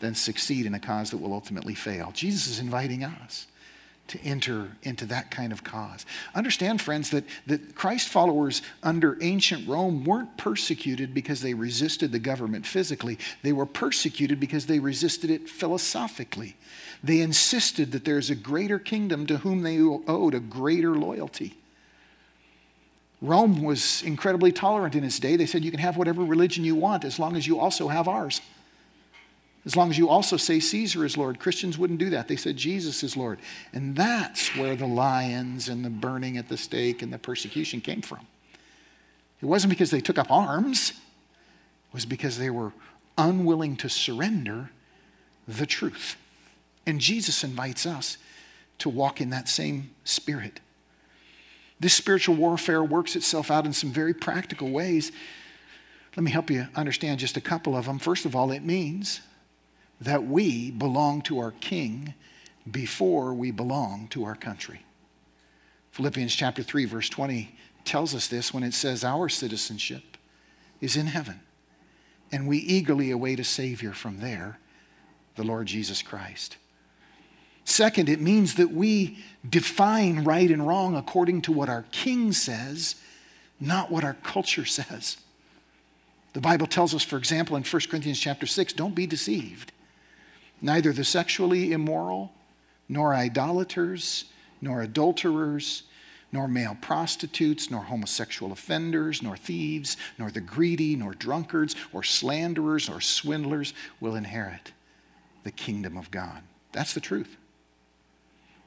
than 0.00 0.14
succeed 0.14 0.66
in 0.66 0.74
a 0.74 0.80
cause 0.80 1.10
that 1.10 1.18
will 1.18 1.32
ultimately 1.32 1.74
fail. 1.74 2.10
Jesus 2.12 2.48
is 2.48 2.58
inviting 2.58 3.04
us 3.04 3.46
to 4.08 4.20
enter 4.20 4.72
into 4.82 5.06
that 5.06 5.30
kind 5.30 5.52
of 5.52 5.64
cause. 5.64 6.04
Understand, 6.34 6.82
friends, 6.82 7.10
that, 7.10 7.24
that 7.46 7.74
Christ 7.74 8.08
followers 8.08 8.60
under 8.82 9.16
ancient 9.22 9.66
Rome 9.66 10.04
weren't 10.04 10.36
persecuted 10.36 11.14
because 11.14 11.40
they 11.40 11.54
resisted 11.54 12.12
the 12.12 12.18
government 12.18 12.66
physically, 12.66 13.18
they 13.42 13.52
were 13.52 13.64
persecuted 13.64 14.40
because 14.40 14.66
they 14.66 14.80
resisted 14.80 15.30
it 15.30 15.48
philosophically. 15.48 16.56
They 17.04 17.20
insisted 17.20 17.92
that 17.92 18.04
there's 18.04 18.30
a 18.30 18.34
greater 18.34 18.78
kingdom 18.78 19.26
to 19.26 19.38
whom 19.38 19.62
they 19.62 19.80
owed 19.80 20.34
a 20.34 20.40
greater 20.40 20.94
loyalty. 20.94 21.54
Rome 23.20 23.62
was 23.62 24.02
incredibly 24.02 24.52
tolerant 24.52 24.94
in 24.94 25.04
its 25.04 25.18
day. 25.18 25.36
They 25.36 25.46
said 25.46 25.64
you 25.64 25.70
can 25.70 25.80
have 25.80 25.96
whatever 25.96 26.24
religion 26.24 26.64
you 26.64 26.74
want 26.74 27.04
as 27.04 27.18
long 27.18 27.36
as 27.36 27.46
you 27.46 27.58
also 27.58 27.88
have 27.88 28.08
ours. 28.08 28.40
As 29.64 29.76
long 29.76 29.90
as 29.90 29.98
you 29.98 30.08
also 30.08 30.36
say 30.36 30.58
Caesar 30.58 31.04
is 31.04 31.16
Lord. 31.16 31.38
Christians 31.38 31.78
wouldn't 31.78 32.00
do 32.00 32.10
that. 32.10 32.26
They 32.26 32.34
said 32.34 32.56
Jesus 32.56 33.04
is 33.04 33.16
Lord. 33.16 33.38
And 33.72 33.94
that's 33.94 34.56
where 34.56 34.74
the 34.74 34.86
lions 34.86 35.68
and 35.68 35.84
the 35.84 35.90
burning 35.90 36.36
at 36.36 36.48
the 36.48 36.56
stake 36.56 37.00
and 37.00 37.12
the 37.12 37.18
persecution 37.18 37.80
came 37.80 38.02
from. 38.02 38.26
It 39.40 39.46
wasn't 39.46 39.70
because 39.70 39.90
they 39.90 40.00
took 40.00 40.18
up 40.18 40.30
arms, 40.30 40.90
it 40.90 41.94
was 41.94 42.06
because 42.06 42.38
they 42.38 42.50
were 42.50 42.72
unwilling 43.18 43.76
to 43.76 43.88
surrender 43.88 44.70
the 45.46 45.66
truth. 45.66 46.16
And 46.86 47.00
Jesus 47.00 47.44
invites 47.44 47.86
us 47.86 48.18
to 48.78 48.88
walk 48.88 49.20
in 49.20 49.30
that 49.30 49.48
same 49.48 49.90
spirit. 50.04 50.60
This 51.78 51.94
spiritual 51.94 52.36
warfare 52.36 52.82
works 52.82 53.16
itself 53.16 53.50
out 53.50 53.66
in 53.66 53.72
some 53.72 53.90
very 53.90 54.14
practical 54.14 54.70
ways. 54.70 55.12
Let 56.16 56.24
me 56.24 56.30
help 56.30 56.50
you 56.50 56.68
understand 56.74 57.20
just 57.20 57.36
a 57.36 57.40
couple 57.40 57.76
of 57.76 57.86
them. 57.86 57.98
First 57.98 58.24
of 58.24 58.36
all, 58.36 58.50
it 58.50 58.64
means 58.64 59.20
that 60.00 60.24
we 60.24 60.70
belong 60.70 61.22
to 61.22 61.38
our 61.38 61.52
King 61.52 62.14
before 62.70 63.34
we 63.34 63.50
belong 63.50 64.08
to 64.08 64.24
our 64.24 64.34
country. 64.34 64.84
Philippians 65.92 66.34
chapter 66.34 66.62
3, 66.62 66.84
verse 66.86 67.08
20 67.08 67.54
tells 67.84 68.14
us 68.14 68.28
this 68.28 68.54
when 68.54 68.62
it 68.62 68.74
says, 68.74 69.04
Our 69.04 69.28
citizenship 69.28 70.16
is 70.80 70.96
in 70.96 71.06
heaven, 71.06 71.40
and 72.30 72.46
we 72.46 72.58
eagerly 72.58 73.10
await 73.10 73.40
a 73.40 73.44
Savior 73.44 73.92
from 73.92 74.20
there, 74.20 74.58
the 75.36 75.44
Lord 75.44 75.66
Jesus 75.66 76.02
Christ. 76.02 76.56
Second, 77.64 78.08
it 78.08 78.20
means 78.20 78.54
that 78.54 78.72
we 78.72 79.18
define 79.48 80.24
right 80.24 80.50
and 80.50 80.66
wrong 80.66 80.96
according 80.96 81.42
to 81.42 81.52
what 81.52 81.68
our 81.68 81.84
King 81.92 82.32
says, 82.32 82.96
not 83.60 83.90
what 83.90 84.04
our 84.04 84.16
culture 84.22 84.64
says. 84.64 85.16
The 86.32 86.40
Bible 86.40 86.66
tells 86.66 86.94
us, 86.94 87.02
for 87.02 87.18
example, 87.18 87.56
in 87.56 87.62
1 87.62 87.82
Corinthians 87.88 88.18
chapter 88.18 88.46
6, 88.46 88.72
don't 88.72 88.94
be 88.94 89.06
deceived. 89.06 89.72
Neither 90.60 90.92
the 90.92 91.04
sexually 91.04 91.72
immoral, 91.72 92.32
nor 92.88 93.14
idolaters, 93.14 94.26
nor 94.60 94.82
adulterers, 94.82 95.82
nor 96.32 96.48
male 96.48 96.76
prostitutes, 96.80 97.70
nor 97.70 97.82
homosexual 97.82 98.52
offenders, 98.52 99.22
nor 99.22 99.36
thieves, 99.36 99.96
nor 100.18 100.30
the 100.30 100.40
greedy, 100.40 100.96
nor 100.96 101.12
drunkards, 101.12 101.76
or 101.92 102.02
slanderers, 102.02 102.88
or 102.88 103.00
swindlers 103.00 103.74
will 104.00 104.14
inherit 104.14 104.72
the 105.44 105.50
kingdom 105.50 105.96
of 105.96 106.10
God. 106.10 106.42
That's 106.72 106.94
the 106.94 107.00
truth. 107.00 107.36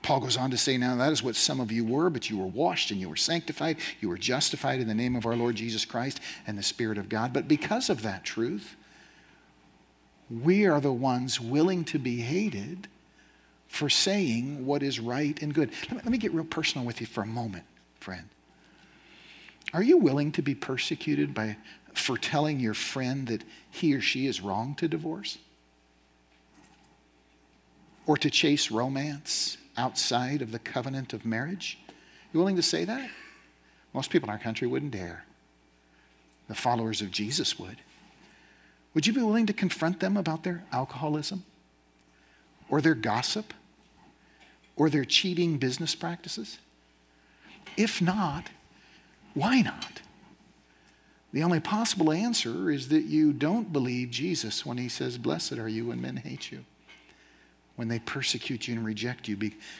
Paul 0.05 0.19
goes 0.19 0.37
on 0.37 0.51
to 0.51 0.57
say, 0.57 0.77
Now 0.77 0.95
that 0.97 1.11
is 1.11 1.23
what 1.23 1.35
some 1.35 1.59
of 1.59 1.71
you 1.71 1.83
were, 1.83 2.11
but 2.11 2.29
you 2.29 2.37
were 2.37 2.45
washed 2.45 2.91
and 2.91 3.01
you 3.01 3.09
were 3.09 3.15
sanctified, 3.15 3.77
you 3.99 4.07
were 4.07 4.19
justified 4.19 4.79
in 4.79 4.87
the 4.87 4.93
name 4.93 5.15
of 5.15 5.25
our 5.25 5.35
Lord 5.35 5.55
Jesus 5.55 5.83
Christ 5.83 6.19
and 6.45 6.55
the 6.55 6.63
Spirit 6.63 6.99
of 6.99 7.09
God. 7.09 7.33
But 7.33 7.47
because 7.47 7.89
of 7.89 8.03
that 8.03 8.23
truth, 8.23 8.75
we 10.29 10.67
are 10.67 10.79
the 10.79 10.93
ones 10.93 11.41
willing 11.41 11.83
to 11.85 11.97
be 11.97 12.17
hated 12.17 12.87
for 13.67 13.89
saying 13.89 14.67
what 14.67 14.83
is 14.83 14.99
right 14.99 15.41
and 15.41 15.55
good. 15.55 15.71
Let 15.85 15.91
me, 15.91 15.97
let 15.97 16.09
me, 16.09 16.19
get 16.19 16.33
real 16.35 16.45
personal 16.45 16.85
with 16.85 17.01
you 17.01 17.07
for 17.07 17.23
a 17.23 17.27
moment, 17.27 17.65
friend. 17.99 18.29
Are 19.73 19.81
you 19.81 19.97
willing 19.97 20.31
to 20.33 20.43
be 20.43 20.53
persecuted 20.53 21.33
by, 21.33 21.57
for 21.95 22.15
telling 22.15 22.59
your 22.59 22.75
friend 22.75 23.25
that 23.25 23.43
he 23.71 23.95
or 23.95 24.01
she 24.01 24.27
is 24.27 24.39
wrong 24.39 24.75
to 24.75 24.87
divorce? 24.87 25.39
Or 28.05 28.17
to 28.17 28.29
chase 28.29 28.69
romance 28.69 29.57
outside 29.77 30.41
of 30.41 30.51
the 30.51 30.59
covenant 30.59 31.13
of 31.13 31.25
marriage? 31.25 31.79
You 32.33 32.39
willing 32.39 32.55
to 32.55 32.61
say 32.61 32.85
that? 32.85 33.09
Most 33.93 34.09
people 34.09 34.29
in 34.29 34.33
our 34.33 34.39
country 34.41 34.67
wouldn't 34.67 34.91
dare. 34.91 35.25
The 36.47 36.55
followers 36.55 37.01
of 37.01 37.11
Jesus 37.11 37.57
would. 37.57 37.77
Would 38.93 39.07
you 39.07 39.13
be 39.13 39.21
willing 39.21 39.45
to 39.45 39.53
confront 39.53 39.99
them 39.99 40.17
about 40.17 40.43
their 40.43 40.63
alcoholism 40.71 41.43
or 42.69 42.81
their 42.81 42.95
gossip 42.95 43.53
or 44.75 44.89
their 44.89 45.05
cheating 45.05 45.57
business 45.57 45.95
practices? 45.95 46.59
If 47.77 48.01
not, 48.01 48.49
why 49.33 49.61
not? 49.61 50.01
The 51.33 51.43
only 51.43 51.59
possible 51.59 52.13
answer 52.13 52.71
is 52.71 52.87
that 52.87 53.03
you 53.03 53.33
don't 53.33 53.73
believe 53.73 54.09
Jesus 54.09 54.65
when 54.65 54.77
he 54.77 54.87
says, 54.87 55.17
Blessed 55.17 55.53
are 55.53 55.67
you 55.67 55.87
when 55.87 56.01
men 56.01 56.15
hate 56.15 56.51
you, 56.51 56.63
when 57.75 57.87
they 57.87 57.99
persecute 57.99 58.67
you 58.67 58.75
and 58.75 58.85
reject 58.85 59.27
you 59.27 59.37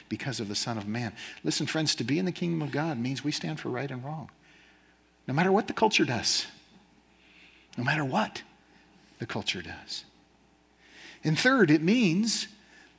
because 0.08 0.40
of 0.40 0.48
the 0.48 0.54
Son 0.54 0.76
of 0.76 0.86
Man. 0.86 1.12
Listen, 1.44 1.66
friends, 1.66 1.94
to 1.94 2.04
be 2.04 2.18
in 2.18 2.24
the 2.24 2.32
kingdom 2.32 2.62
of 2.62 2.70
God 2.70 2.98
means 2.98 3.24
we 3.24 3.32
stand 3.32 3.58
for 3.58 3.68
right 3.70 3.90
and 3.90 4.04
wrong. 4.04 4.30
No 5.26 5.34
matter 5.34 5.50
what 5.50 5.66
the 5.66 5.72
culture 5.72 6.04
does, 6.04 6.46
no 7.76 7.84
matter 7.84 8.04
what 8.04 8.42
the 9.18 9.26
culture 9.26 9.62
does. 9.62 10.04
And 11.24 11.38
third, 11.38 11.70
it 11.70 11.82
means 11.82 12.48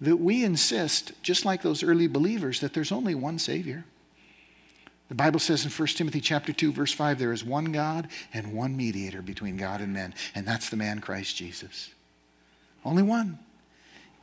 that 0.02 0.18
we 0.18 0.44
insist, 0.44 1.14
just 1.22 1.46
like 1.46 1.62
those 1.62 1.84
early 1.84 2.08
believers, 2.08 2.60
that 2.60 2.74
there's 2.74 2.92
only 2.92 3.16
one 3.16 3.40
Savior. 3.40 3.86
The 5.10 5.16
Bible 5.16 5.40
says 5.40 5.64
in 5.64 5.72
1 5.72 5.88
Timothy 5.90 6.20
chapter 6.20 6.52
2 6.52 6.74
verse 6.74 6.92
5 6.92 7.18
there 7.18 7.32
is 7.32 7.44
one 7.44 7.72
God 7.72 8.10
and 8.34 8.54
one 8.54 8.76
mediator 8.76 9.22
between 9.22 9.56
God 9.56 9.80
and 9.80 9.94
men 9.94 10.14
and 10.36 10.46
that's 10.46 10.70
the 10.70 10.76
man 10.76 11.00
Christ 11.00 11.38
Jesus. 11.38 11.92
Only 12.84 13.04
one. 13.04 13.40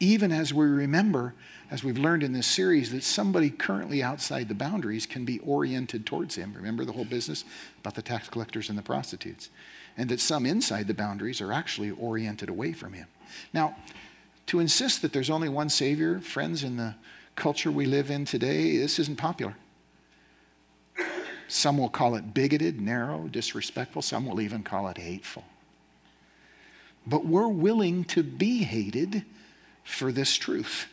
Even 0.05 0.33
as 0.33 0.53
we 0.53 0.67
remember 0.67 1.35
as 1.71 1.83
we've 1.83 1.99
learned 1.99 2.23
in 2.23 2.35
this 2.35 2.47
series 2.47 2.93
that 2.93 3.03
somebody 3.03 3.49
currently 3.49 4.03
outside 4.03 4.49
the 4.49 4.55
boundaries 4.55 5.07
can 5.07 5.25
be 5.25 5.39
oriented 5.41 6.05
towards 6.05 6.35
him. 6.35 6.53
Remember 6.55 6.85
the 6.85 6.93
whole 6.93 7.07
business 7.07 7.45
about 7.81 7.95
the 7.95 8.03
tax 8.03 8.29
collectors 8.29 8.69
and 8.69 8.77
the 8.77 8.83
prostitutes 8.83 9.49
and 9.97 10.09
that 10.09 10.21
some 10.21 10.45
inside 10.45 10.87
the 10.89 10.95
boundaries 10.95 11.41
are 11.41 11.53
actually 11.53 11.91
oriented 11.93 12.49
away 12.49 12.73
from 12.73 12.93
Him. 12.93 13.07
Now, 13.53 13.77
to 14.47 14.61
insist 14.61 15.03
that 15.03 15.13
there's 15.13 15.31
only 15.31 15.49
one 15.49 15.69
Savior, 15.69 16.21
friends, 16.21 16.65
in 16.65 16.77
the 16.77 16.95
culture 17.37 17.71
we 17.71 17.87
live 17.87 18.11
in 18.11 18.25
today, 18.25 18.77
this 18.77 18.99
isn't 18.99 19.17
popular. 19.17 19.57
Some 21.49 21.79
will 21.79 21.89
call 21.89 22.15
it 22.17 22.35
bigoted, 22.35 22.81
narrow, 22.81 23.29
disrespectful. 23.29 24.03
Some 24.03 24.27
will 24.27 24.41
even 24.41 24.63
call 24.63 24.89
it 24.89 24.99
hateful. 24.99 25.45
But 27.07 27.27
we're 27.27 27.49
willing 27.49 28.05
to 28.05 28.23
be 28.23 28.65
hated 28.65 29.25
for 29.85 30.11
this 30.11 30.35
truth, 30.37 30.87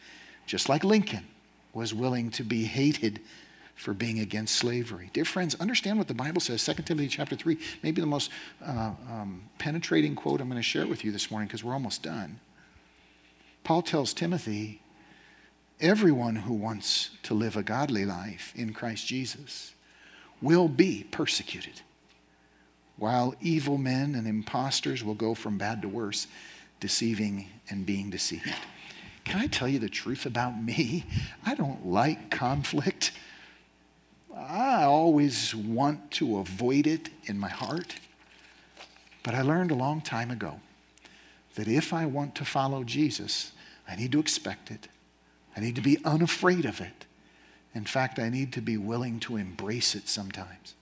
just 0.45 0.69
like 0.69 0.83
Lincoln 0.83 1.25
was 1.73 1.93
willing 1.93 2.29
to 2.31 2.43
be 2.43 2.65
hated 2.65 3.19
for 3.75 3.93
being 3.93 4.19
against 4.19 4.55
slavery. 4.55 5.09
Dear 5.13 5.25
friends, 5.25 5.55
understand 5.55 5.97
what 5.97 6.07
the 6.07 6.13
Bible 6.13 6.39
says. 6.39 6.63
2 6.63 6.83
Timothy 6.83 7.07
chapter 7.07 7.35
3, 7.35 7.57
maybe 7.81 7.99
the 7.99 8.07
most 8.07 8.29
uh, 8.63 8.91
um, 9.09 9.43
penetrating 9.57 10.13
quote 10.13 10.39
I'm 10.39 10.49
going 10.49 10.59
to 10.59 10.63
share 10.63 10.85
with 10.85 11.03
you 11.03 11.11
this 11.11 11.31
morning 11.31 11.47
because 11.47 11.63
we're 11.63 11.73
almost 11.73 12.03
done. 12.03 12.39
Paul 13.63 13.81
tells 13.81 14.13
Timothy, 14.13 14.81
everyone 15.79 16.35
who 16.35 16.53
wants 16.53 17.11
to 17.23 17.33
live 17.33 17.55
a 17.55 17.63
godly 17.63 18.05
life 18.05 18.53
in 18.55 18.73
Christ 18.73 19.07
Jesus 19.07 19.73
will 20.41 20.67
be 20.67 21.05
persecuted. 21.11 21.81
while 22.97 23.33
evil 23.41 23.79
men 23.79 24.13
and 24.13 24.27
impostors 24.27 25.03
will 25.03 25.15
go 25.15 25.33
from 25.33 25.57
bad 25.57 25.81
to 25.81 25.89
worse, 25.89 26.27
deceiving 26.79 27.47
and 27.67 27.83
being 27.83 28.11
deceived. 28.11 28.53
Can 29.23 29.39
I 29.39 29.47
tell 29.47 29.67
you 29.67 29.79
the 29.79 29.89
truth 29.89 30.25
about 30.25 30.61
me? 30.61 31.05
I 31.45 31.55
don't 31.55 31.87
like 31.87 32.29
conflict. 32.29 33.11
I 34.35 34.83
always 34.83 35.53
want 35.53 36.11
to 36.11 36.39
avoid 36.39 36.87
it 36.87 37.09
in 37.25 37.37
my 37.37 37.49
heart. 37.49 37.95
But 39.23 39.35
I 39.35 39.41
learned 39.41 39.71
a 39.71 39.75
long 39.75 40.01
time 40.01 40.31
ago 40.31 40.59
that 41.55 41.67
if 41.67 41.93
I 41.93 42.05
want 42.05 42.35
to 42.35 42.45
follow 42.45 42.83
Jesus, 42.83 43.51
I 43.87 43.95
need 43.95 44.11
to 44.13 44.19
expect 44.19 44.71
it. 44.71 44.87
I 45.55 45.59
need 45.59 45.75
to 45.75 45.81
be 45.81 46.03
unafraid 46.05 46.65
of 46.65 46.81
it. 46.81 47.05
In 47.73 47.85
fact, 47.85 48.19
I 48.19 48.29
need 48.29 48.51
to 48.53 48.61
be 48.61 48.77
willing 48.77 49.19
to 49.21 49.37
embrace 49.37 49.95
it 49.95 50.07
sometimes. 50.07 50.75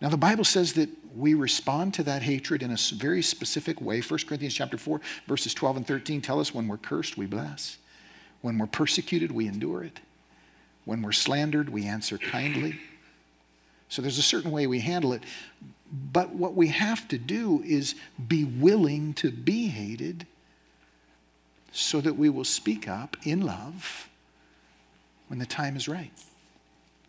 Now, 0.00 0.08
the 0.08 0.16
Bible 0.16 0.44
says 0.44 0.74
that 0.74 0.88
we 1.16 1.34
respond 1.34 1.94
to 1.94 2.02
that 2.04 2.22
hatred 2.22 2.62
in 2.62 2.70
a 2.70 2.76
very 2.94 3.22
specific 3.22 3.80
way. 3.80 4.00
1 4.00 4.20
Corinthians 4.26 4.54
chapter 4.54 4.78
4, 4.78 5.00
verses 5.26 5.54
12 5.54 5.78
and 5.78 5.86
13 5.86 6.20
tell 6.20 6.38
us 6.38 6.54
when 6.54 6.68
we're 6.68 6.76
cursed, 6.76 7.16
we 7.16 7.26
bless. 7.26 7.78
When 8.40 8.58
we're 8.58 8.66
persecuted, 8.66 9.32
we 9.32 9.48
endure 9.48 9.82
it. 9.82 10.00
When 10.84 11.02
we're 11.02 11.12
slandered, 11.12 11.68
we 11.68 11.84
answer 11.86 12.16
kindly. 12.16 12.78
So 13.88 14.00
there's 14.02 14.18
a 14.18 14.22
certain 14.22 14.52
way 14.52 14.66
we 14.66 14.80
handle 14.80 15.12
it. 15.12 15.22
But 15.90 16.30
what 16.34 16.54
we 16.54 16.68
have 16.68 17.08
to 17.08 17.18
do 17.18 17.62
is 17.66 17.94
be 18.28 18.44
willing 18.44 19.14
to 19.14 19.30
be 19.30 19.68
hated 19.68 20.26
so 21.72 22.00
that 22.00 22.16
we 22.16 22.28
will 22.28 22.44
speak 22.44 22.86
up 22.86 23.16
in 23.24 23.40
love 23.40 24.08
when 25.28 25.38
the 25.38 25.46
time 25.46 25.76
is 25.76 25.88
right. 25.88 26.12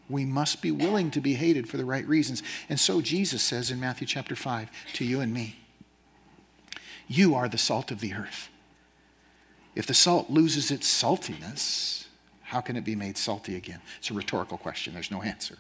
We 0.09 0.25
must 0.25 0.61
be 0.61 0.71
willing 0.71 1.11
to 1.11 1.21
be 1.21 1.35
hated 1.35 1.69
for 1.69 1.77
the 1.77 1.85
right 1.85 2.07
reasons. 2.07 2.41
And 2.67 2.79
so 2.79 2.99
Jesus 2.99 3.43
says 3.43 3.69
in 3.69 3.79
Matthew 3.79 4.07
chapter 4.07 4.35
5 4.35 4.69
to 4.93 5.05
you 5.05 5.21
and 5.21 5.33
me 5.33 5.57
You 7.07 7.35
are 7.35 7.47
the 7.47 7.57
salt 7.57 7.91
of 7.91 7.99
the 7.99 8.13
earth. 8.13 8.49
If 9.75 9.85
the 9.85 9.93
salt 9.93 10.29
loses 10.29 10.71
its 10.71 10.91
saltiness, 10.91 12.05
how 12.41 12.61
can 12.61 12.75
it 12.75 12.83
be 12.83 12.95
made 12.95 13.17
salty 13.17 13.55
again? 13.55 13.81
It's 13.99 14.09
a 14.09 14.15
rhetorical 14.15 14.57
question, 14.57 14.93
there's 14.93 15.11
no 15.11 15.21
answer. 15.21 15.57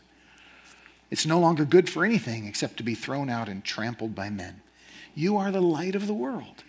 It's 1.11 1.25
no 1.25 1.39
longer 1.39 1.65
good 1.65 1.89
for 1.89 2.05
anything 2.05 2.45
except 2.45 2.77
to 2.77 2.83
be 2.83 2.95
thrown 2.95 3.29
out 3.29 3.47
and 3.47 3.63
trampled 3.63 4.15
by 4.15 4.29
men. 4.29 4.61
You 5.15 5.37
are 5.37 5.51
the 5.51 5.61
light 5.61 5.95
of 5.95 6.07
the 6.07 6.13
world. 6.13 6.63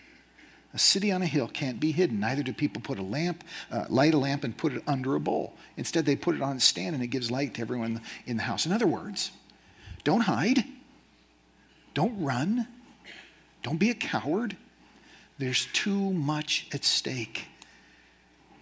A 0.73 0.79
city 0.79 1.11
on 1.11 1.21
a 1.21 1.25
hill 1.25 1.49
can't 1.49 1.79
be 1.79 1.91
hidden. 1.91 2.19
Neither 2.21 2.43
do 2.43 2.53
people 2.53 2.81
put 2.81 2.97
a 2.97 3.03
lamp, 3.03 3.43
uh, 3.71 3.85
light 3.89 4.13
a 4.13 4.17
lamp 4.17 4.43
and 4.43 4.55
put 4.55 4.73
it 4.73 4.83
under 4.87 5.15
a 5.15 5.19
bowl. 5.19 5.53
Instead, 5.75 6.05
they 6.05 6.15
put 6.15 6.35
it 6.35 6.41
on 6.41 6.57
a 6.57 6.59
stand 6.61 6.95
and 6.95 7.03
it 7.03 7.07
gives 7.07 7.29
light 7.29 7.55
to 7.55 7.61
everyone 7.61 8.01
in 8.25 8.37
the 8.37 8.43
house. 8.43 8.65
In 8.65 8.71
other 8.71 8.87
words, 8.87 9.31
don't 10.03 10.21
hide, 10.21 10.63
don't 11.93 12.21
run, 12.21 12.67
don't 13.63 13.77
be 13.77 13.89
a 13.89 13.95
coward. 13.95 14.55
There's 15.37 15.67
too 15.73 16.13
much 16.13 16.67
at 16.73 16.85
stake. 16.85 17.47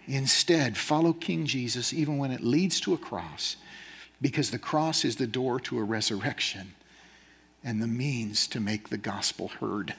Instead, 0.06 0.76
follow 0.76 1.12
King 1.12 1.46
Jesus 1.46 1.92
even 1.92 2.18
when 2.18 2.32
it 2.32 2.42
leads 2.42 2.80
to 2.80 2.94
a 2.94 2.98
cross, 2.98 3.56
because 4.20 4.50
the 4.50 4.58
cross 4.58 5.04
is 5.04 5.16
the 5.16 5.26
door 5.26 5.60
to 5.60 5.78
a 5.78 5.84
resurrection 5.84 6.74
and 7.62 7.80
the 7.80 7.86
means 7.86 8.46
to 8.48 8.58
make 8.58 8.88
the 8.88 8.98
gospel 8.98 9.48
heard. 9.48 9.94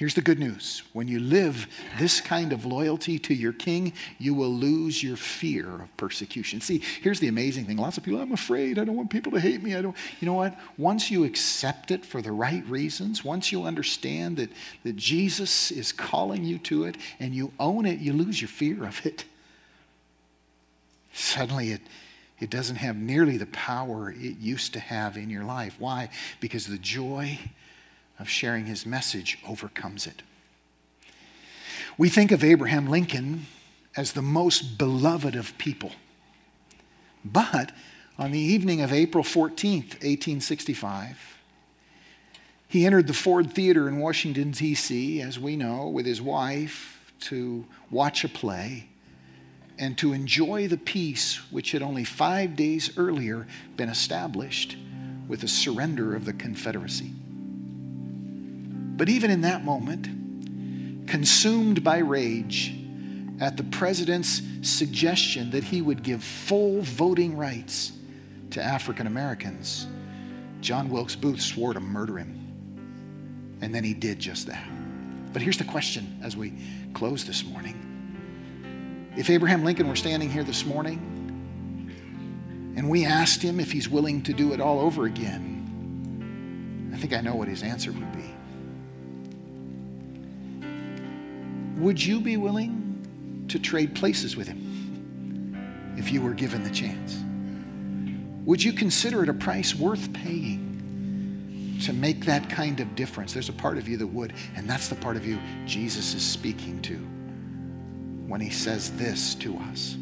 Here's 0.00 0.14
the 0.14 0.22
good 0.22 0.38
news 0.38 0.82
when 0.94 1.08
you 1.08 1.20
live 1.20 1.66
this 1.98 2.22
kind 2.22 2.54
of 2.54 2.64
loyalty 2.64 3.18
to 3.18 3.34
your 3.34 3.52
king, 3.52 3.92
you 4.18 4.32
will 4.32 4.48
lose 4.48 5.02
your 5.02 5.18
fear 5.18 5.82
of 5.82 5.94
persecution. 5.98 6.62
See, 6.62 6.80
here's 7.02 7.20
the 7.20 7.28
amazing 7.28 7.66
thing 7.66 7.76
lots 7.76 7.98
of 7.98 8.04
people, 8.04 8.18
I'm 8.18 8.32
afraid, 8.32 8.78
I 8.78 8.84
don't 8.84 8.96
want 8.96 9.10
people 9.10 9.30
to 9.32 9.40
hate 9.40 9.62
me. 9.62 9.76
I 9.76 9.82
don't, 9.82 9.94
you 10.18 10.24
know 10.24 10.32
what? 10.32 10.58
Once 10.78 11.10
you 11.10 11.24
accept 11.24 11.90
it 11.90 12.06
for 12.06 12.22
the 12.22 12.32
right 12.32 12.64
reasons, 12.64 13.22
once 13.22 13.52
you 13.52 13.64
understand 13.64 14.38
that, 14.38 14.48
that 14.84 14.96
Jesus 14.96 15.70
is 15.70 15.92
calling 15.92 16.44
you 16.44 16.56
to 16.60 16.84
it 16.84 16.96
and 17.18 17.34
you 17.34 17.52
own 17.60 17.84
it, 17.84 17.98
you 17.98 18.14
lose 18.14 18.40
your 18.40 18.48
fear 18.48 18.86
of 18.86 19.04
it. 19.04 19.26
Suddenly 21.12 21.72
it, 21.72 21.82
it 22.38 22.48
doesn't 22.48 22.76
have 22.76 22.96
nearly 22.96 23.36
the 23.36 23.44
power 23.44 24.10
it 24.10 24.38
used 24.38 24.72
to 24.72 24.80
have 24.80 25.18
in 25.18 25.28
your 25.28 25.44
life. 25.44 25.76
Why? 25.78 26.08
Because 26.40 26.66
the 26.66 26.78
joy 26.78 27.38
of 28.20 28.28
sharing 28.28 28.66
his 28.66 28.86
message 28.86 29.38
overcomes 29.48 30.06
it. 30.06 30.22
We 31.98 32.08
think 32.08 32.30
of 32.30 32.44
Abraham 32.44 32.86
Lincoln 32.86 33.46
as 33.96 34.12
the 34.12 34.22
most 34.22 34.78
beloved 34.78 35.34
of 35.34 35.56
people. 35.58 35.92
But 37.24 37.72
on 38.18 38.30
the 38.30 38.38
evening 38.38 38.80
of 38.80 38.92
April 38.92 39.24
14th, 39.24 39.94
1865, 40.02 41.38
he 42.68 42.86
entered 42.86 43.06
the 43.06 43.14
Ford 43.14 43.52
Theater 43.52 43.88
in 43.88 43.98
Washington, 43.98 44.52
D.C., 44.52 45.20
as 45.20 45.38
we 45.38 45.56
know, 45.56 45.88
with 45.88 46.06
his 46.06 46.22
wife 46.22 47.12
to 47.20 47.66
watch 47.90 48.22
a 48.22 48.28
play 48.28 48.86
and 49.78 49.96
to 49.98 50.12
enjoy 50.12 50.68
the 50.68 50.76
peace 50.76 51.40
which 51.50 51.72
had 51.72 51.82
only 51.82 52.04
five 52.04 52.54
days 52.54 52.96
earlier 52.96 53.46
been 53.76 53.88
established 53.88 54.76
with 55.26 55.40
the 55.40 55.48
surrender 55.48 56.14
of 56.14 56.26
the 56.26 56.32
Confederacy. 56.32 57.12
But 59.00 59.08
even 59.08 59.30
in 59.30 59.40
that 59.40 59.64
moment, 59.64 61.08
consumed 61.08 61.82
by 61.82 62.00
rage 62.00 62.76
at 63.40 63.56
the 63.56 63.62
president's 63.62 64.42
suggestion 64.60 65.52
that 65.52 65.64
he 65.64 65.80
would 65.80 66.02
give 66.02 66.22
full 66.22 66.82
voting 66.82 67.34
rights 67.34 67.92
to 68.50 68.62
African 68.62 69.06
Americans, 69.06 69.86
John 70.60 70.90
Wilkes 70.90 71.16
Booth 71.16 71.40
swore 71.40 71.72
to 71.72 71.80
murder 71.80 72.18
him. 72.18 73.56
And 73.62 73.74
then 73.74 73.84
he 73.84 73.94
did 73.94 74.18
just 74.18 74.48
that. 74.48 74.68
But 75.32 75.40
here's 75.40 75.56
the 75.56 75.64
question 75.64 76.20
as 76.22 76.36
we 76.36 76.52
close 76.92 77.24
this 77.24 77.42
morning. 77.42 79.12
If 79.16 79.30
Abraham 79.30 79.64
Lincoln 79.64 79.88
were 79.88 79.96
standing 79.96 80.28
here 80.28 80.44
this 80.44 80.66
morning 80.66 80.98
and 82.76 82.90
we 82.90 83.06
asked 83.06 83.40
him 83.40 83.60
if 83.60 83.72
he's 83.72 83.88
willing 83.88 84.22
to 84.24 84.34
do 84.34 84.52
it 84.52 84.60
all 84.60 84.78
over 84.78 85.06
again, 85.06 86.90
I 86.92 86.98
think 86.98 87.14
I 87.14 87.22
know 87.22 87.34
what 87.34 87.48
his 87.48 87.62
answer 87.62 87.92
would 87.92 88.12
be. 88.12 88.34
Would 91.80 92.04
you 92.04 92.20
be 92.20 92.36
willing 92.36 93.46
to 93.48 93.58
trade 93.58 93.94
places 93.94 94.36
with 94.36 94.46
him 94.46 95.94
if 95.96 96.12
you 96.12 96.20
were 96.20 96.34
given 96.34 96.62
the 96.62 96.70
chance? 96.70 97.18
Would 98.44 98.62
you 98.62 98.74
consider 98.74 99.22
it 99.22 99.30
a 99.30 99.34
price 99.34 99.74
worth 99.74 100.12
paying 100.12 101.78
to 101.84 101.94
make 101.94 102.26
that 102.26 102.50
kind 102.50 102.80
of 102.80 102.94
difference? 102.94 103.32
There's 103.32 103.48
a 103.48 103.54
part 103.54 103.78
of 103.78 103.88
you 103.88 103.96
that 103.96 104.06
would, 104.06 104.34
and 104.56 104.68
that's 104.68 104.88
the 104.88 104.94
part 104.94 105.16
of 105.16 105.26
you 105.26 105.38
Jesus 105.64 106.12
is 106.12 106.22
speaking 106.22 106.82
to 106.82 106.96
when 108.28 108.42
he 108.42 108.50
says 108.50 108.90
this 108.98 109.34
to 109.36 109.56
us. 109.56 109.96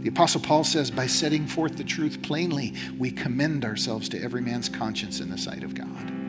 The 0.00 0.08
Apostle 0.08 0.40
Paul 0.40 0.64
says, 0.64 0.90
by 0.90 1.06
setting 1.06 1.46
forth 1.46 1.76
the 1.76 1.84
truth 1.84 2.22
plainly, 2.22 2.74
we 2.98 3.12
commend 3.12 3.64
ourselves 3.64 4.08
to 4.08 4.20
every 4.20 4.40
man's 4.40 4.68
conscience 4.68 5.20
in 5.20 5.30
the 5.30 5.38
sight 5.38 5.62
of 5.62 5.76
God. 5.76 6.21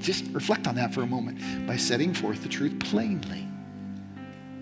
Just 0.00 0.26
reflect 0.32 0.66
on 0.66 0.74
that 0.76 0.94
for 0.94 1.02
a 1.02 1.06
moment. 1.06 1.66
By 1.66 1.76
setting 1.76 2.14
forth 2.14 2.42
the 2.42 2.48
truth 2.48 2.78
plainly, 2.78 3.46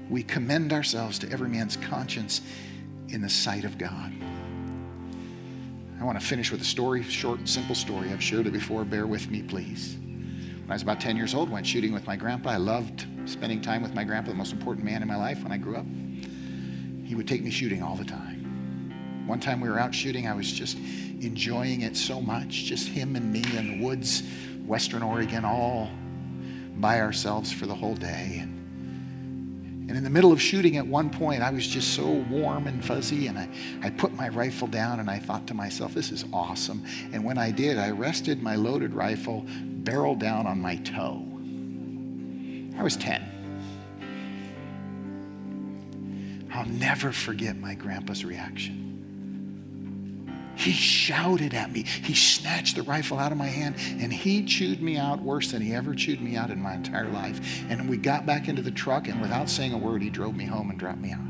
we 0.08 0.22
commend 0.22 0.72
ourselves 0.72 1.18
to 1.20 1.30
every 1.30 1.48
man's 1.48 1.76
conscience 1.76 2.40
in 3.08 3.20
the 3.20 3.28
sight 3.28 3.64
of 3.64 3.78
God. 3.78 4.12
I 6.00 6.04
want 6.04 6.20
to 6.20 6.26
finish 6.26 6.50
with 6.50 6.60
a 6.60 6.64
story, 6.64 7.02
short 7.02 7.38
and 7.38 7.48
simple 7.48 7.74
story. 7.74 8.10
I've 8.10 8.22
shared 8.22 8.46
it 8.46 8.52
before. 8.52 8.84
Bear 8.84 9.06
with 9.06 9.30
me, 9.30 9.42
please. 9.42 9.96
When 9.96 10.70
I 10.70 10.74
was 10.74 10.82
about 10.82 11.00
10 11.00 11.16
years 11.16 11.34
old, 11.34 11.48
went 11.48 11.66
shooting 11.66 11.92
with 11.92 12.06
my 12.06 12.16
grandpa. 12.16 12.50
I 12.50 12.56
loved 12.56 13.06
spending 13.24 13.60
time 13.60 13.82
with 13.82 13.94
my 13.94 14.04
grandpa, 14.04 14.30
the 14.30 14.36
most 14.36 14.52
important 14.52 14.84
man 14.84 15.00
in 15.00 15.08
my 15.08 15.16
life 15.16 15.42
when 15.42 15.52
I 15.52 15.58
grew 15.58 15.76
up. 15.76 15.86
He 17.04 17.14
would 17.14 17.28
take 17.28 17.42
me 17.42 17.50
shooting 17.50 17.82
all 17.82 17.96
the 17.96 18.04
time. 18.04 19.24
One 19.26 19.40
time 19.40 19.60
we 19.60 19.68
were 19.68 19.78
out 19.78 19.94
shooting, 19.94 20.28
I 20.28 20.34
was 20.34 20.50
just 20.50 20.76
enjoying 20.76 21.82
it 21.82 21.96
so 21.96 22.20
much, 22.20 22.64
just 22.64 22.88
him 22.88 23.16
and 23.16 23.32
me 23.32 23.44
in 23.56 23.78
the 23.78 23.84
woods 23.84 24.22
Western 24.66 25.02
Oregon 25.02 25.44
all 25.44 25.90
by 26.76 27.00
ourselves 27.00 27.52
for 27.52 27.66
the 27.66 27.74
whole 27.74 27.94
day. 27.94 28.38
And, 28.42 29.88
and 29.88 29.96
in 29.96 30.04
the 30.04 30.10
middle 30.10 30.32
of 30.32 30.42
shooting 30.42 30.76
at 30.76 30.86
one 30.86 31.10
point, 31.10 31.42
I 31.42 31.50
was 31.50 31.66
just 31.66 31.94
so 31.94 32.06
warm 32.28 32.66
and 32.66 32.84
fuzzy, 32.84 33.28
and 33.28 33.38
I, 33.38 33.48
I 33.82 33.90
put 33.90 34.12
my 34.14 34.28
rifle 34.28 34.66
down 34.66 35.00
and 35.00 35.08
I 35.08 35.18
thought 35.18 35.46
to 35.46 35.54
myself, 35.54 35.94
this 35.94 36.10
is 36.10 36.24
awesome. 36.32 36.84
And 37.12 37.24
when 37.24 37.38
I 37.38 37.50
did, 37.50 37.78
I 37.78 37.90
rested 37.90 38.42
my 38.42 38.56
loaded 38.56 38.92
rifle 38.94 39.46
barrel 39.46 40.16
down 40.16 40.46
on 40.46 40.60
my 40.60 40.76
toe. 40.76 41.22
I 42.78 42.82
was 42.82 42.96
10. 42.96 43.32
I'll 46.52 46.66
never 46.66 47.12
forget 47.12 47.56
my 47.56 47.74
grandpa's 47.74 48.24
reaction. 48.24 48.86
He 50.56 50.72
shouted 50.72 51.54
at 51.54 51.70
me. 51.70 51.82
He 51.82 52.14
snatched 52.14 52.76
the 52.76 52.82
rifle 52.82 53.18
out 53.18 53.30
of 53.30 53.38
my 53.38 53.46
hand 53.46 53.76
and 54.00 54.12
he 54.12 54.44
chewed 54.44 54.82
me 54.82 54.96
out 54.96 55.20
worse 55.20 55.52
than 55.52 55.62
he 55.62 55.74
ever 55.74 55.94
chewed 55.94 56.20
me 56.20 56.36
out 56.36 56.50
in 56.50 56.60
my 56.60 56.74
entire 56.74 57.08
life. 57.08 57.62
And 57.68 57.88
we 57.88 57.98
got 57.98 58.26
back 58.26 58.48
into 58.48 58.62
the 58.62 58.70
truck, 58.70 59.08
and 59.08 59.20
without 59.20 59.48
saying 59.50 59.72
a 59.72 59.78
word, 59.78 60.02
he 60.02 60.10
drove 60.10 60.34
me 60.34 60.46
home 60.46 60.70
and 60.70 60.78
dropped 60.78 60.98
me 60.98 61.12
off. 61.12 61.20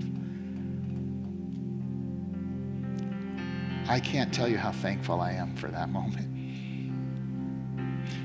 I 3.89 4.01
can't 4.01 4.33
tell 4.33 4.49
you 4.49 4.59
how 4.59 4.73
thankful 4.73 5.21
I 5.21 5.33
am 5.33 5.55
for 5.57 5.69
that 5.69 5.89
moment. 5.89 6.27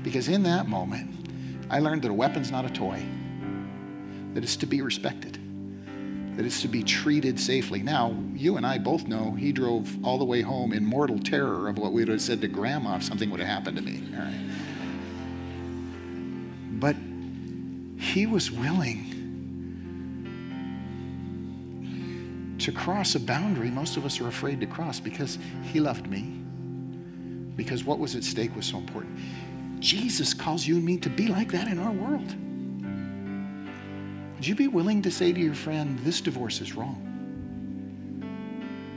Because 0.02 0.28
in 0.28 0.42
that 0.44 0.68
moment, 0.68 1.28
I 1.70 1.78
learned 1.78 2.02
that 2.02 2.10
a 2.10 2.14
weapon's 2.14 2.50
not 2.50 2.64
a 2.64 2.70
toy, 2.70 3.02
that 4.34 4.42
it's 4.42 4.56
to 4.56 4.66
be 4.66 4.82
respected, 4.82 5.38
that 6.36 6.46
it's 6.46 6.62
to 6.62 6.68
be 6.68 6.82
treated 6.82 7.38
safely. 7.38 7.82
Now, 7.82 8.16
you 8.34 8.56
and 8.56 8.66
I 8.66 8.78
both 8.78 9.06
know 9.06 9.32
he 9.32 9.52
drove 9.52 10.02
all 10.04 10.18
the 10.18 10.24
way 10.24 10.40
home 10.40 10.72
in 10.72 10.84
mortal 10.84 11.18
terror 11.18 11.68
of 11.68 11.78
what 11.78 11.92
we 11.92 12.02
would 12.02 12.08
have 12.08 12.22
said 12.22 12.40
to 12.40 12.48
grandma 12.48 12.96
if 12.96 13.02
something 13.02 13.30
would 13.30 13.40
have 13.40 13.48
happened 13.48 13.76
to 13.76 13.82
me. 13.82 14.02
All 14.14 14.20
right. 14.20 14.40
But 16.72 16.96
he 18.02 18.26
was 18.26 18.50
willing 18.50 19.12
to 22.58 22.72
cross 22.72 23.14
a 23.16 23.20
boundary 23.20 23.70
most 23.70 23.96
of 23.96 24.04
us 24.04 24.20
are 24.20 24.28
afraid 24.28 24.60
to 24.60 24.66
cross 24.66 25.00
because 25.00 25.36
he 25.64 25.80
loved 25.80 26.06
me, 26.08 26.22
because 27.56 27.84
what 27.84 27.98
was 27.98 28.14
at 28.14 28.24
stake 28.24 28.54
was 28.54 28.66
so 28.66 28.78
important. 28.78 29.18
Jesus 29.80 30.32
calls 30.32 30.66
you 30.66 30.76
and 30.76 30.84
me 30.84 30.96
to 30.98 31.10
be 31.10 31.26
like 31.26 31.50
that 31.52 31.66
in 31.66 31.78
our 31.78 31.90
world. 31.90 32.34
Would 34.42 34.48
you 34.48 34.56
be 34.56 34.66
willing 34.66 35.02
to 35.02 35.10
say 35.12 35.32
to 35.32 35.38
your 35.38 35.54
friend, 35.54 35.96
this 36.00 36.20
divorce 36.20 36.60
is 36.60 36.74
wrong? 36.74 36.98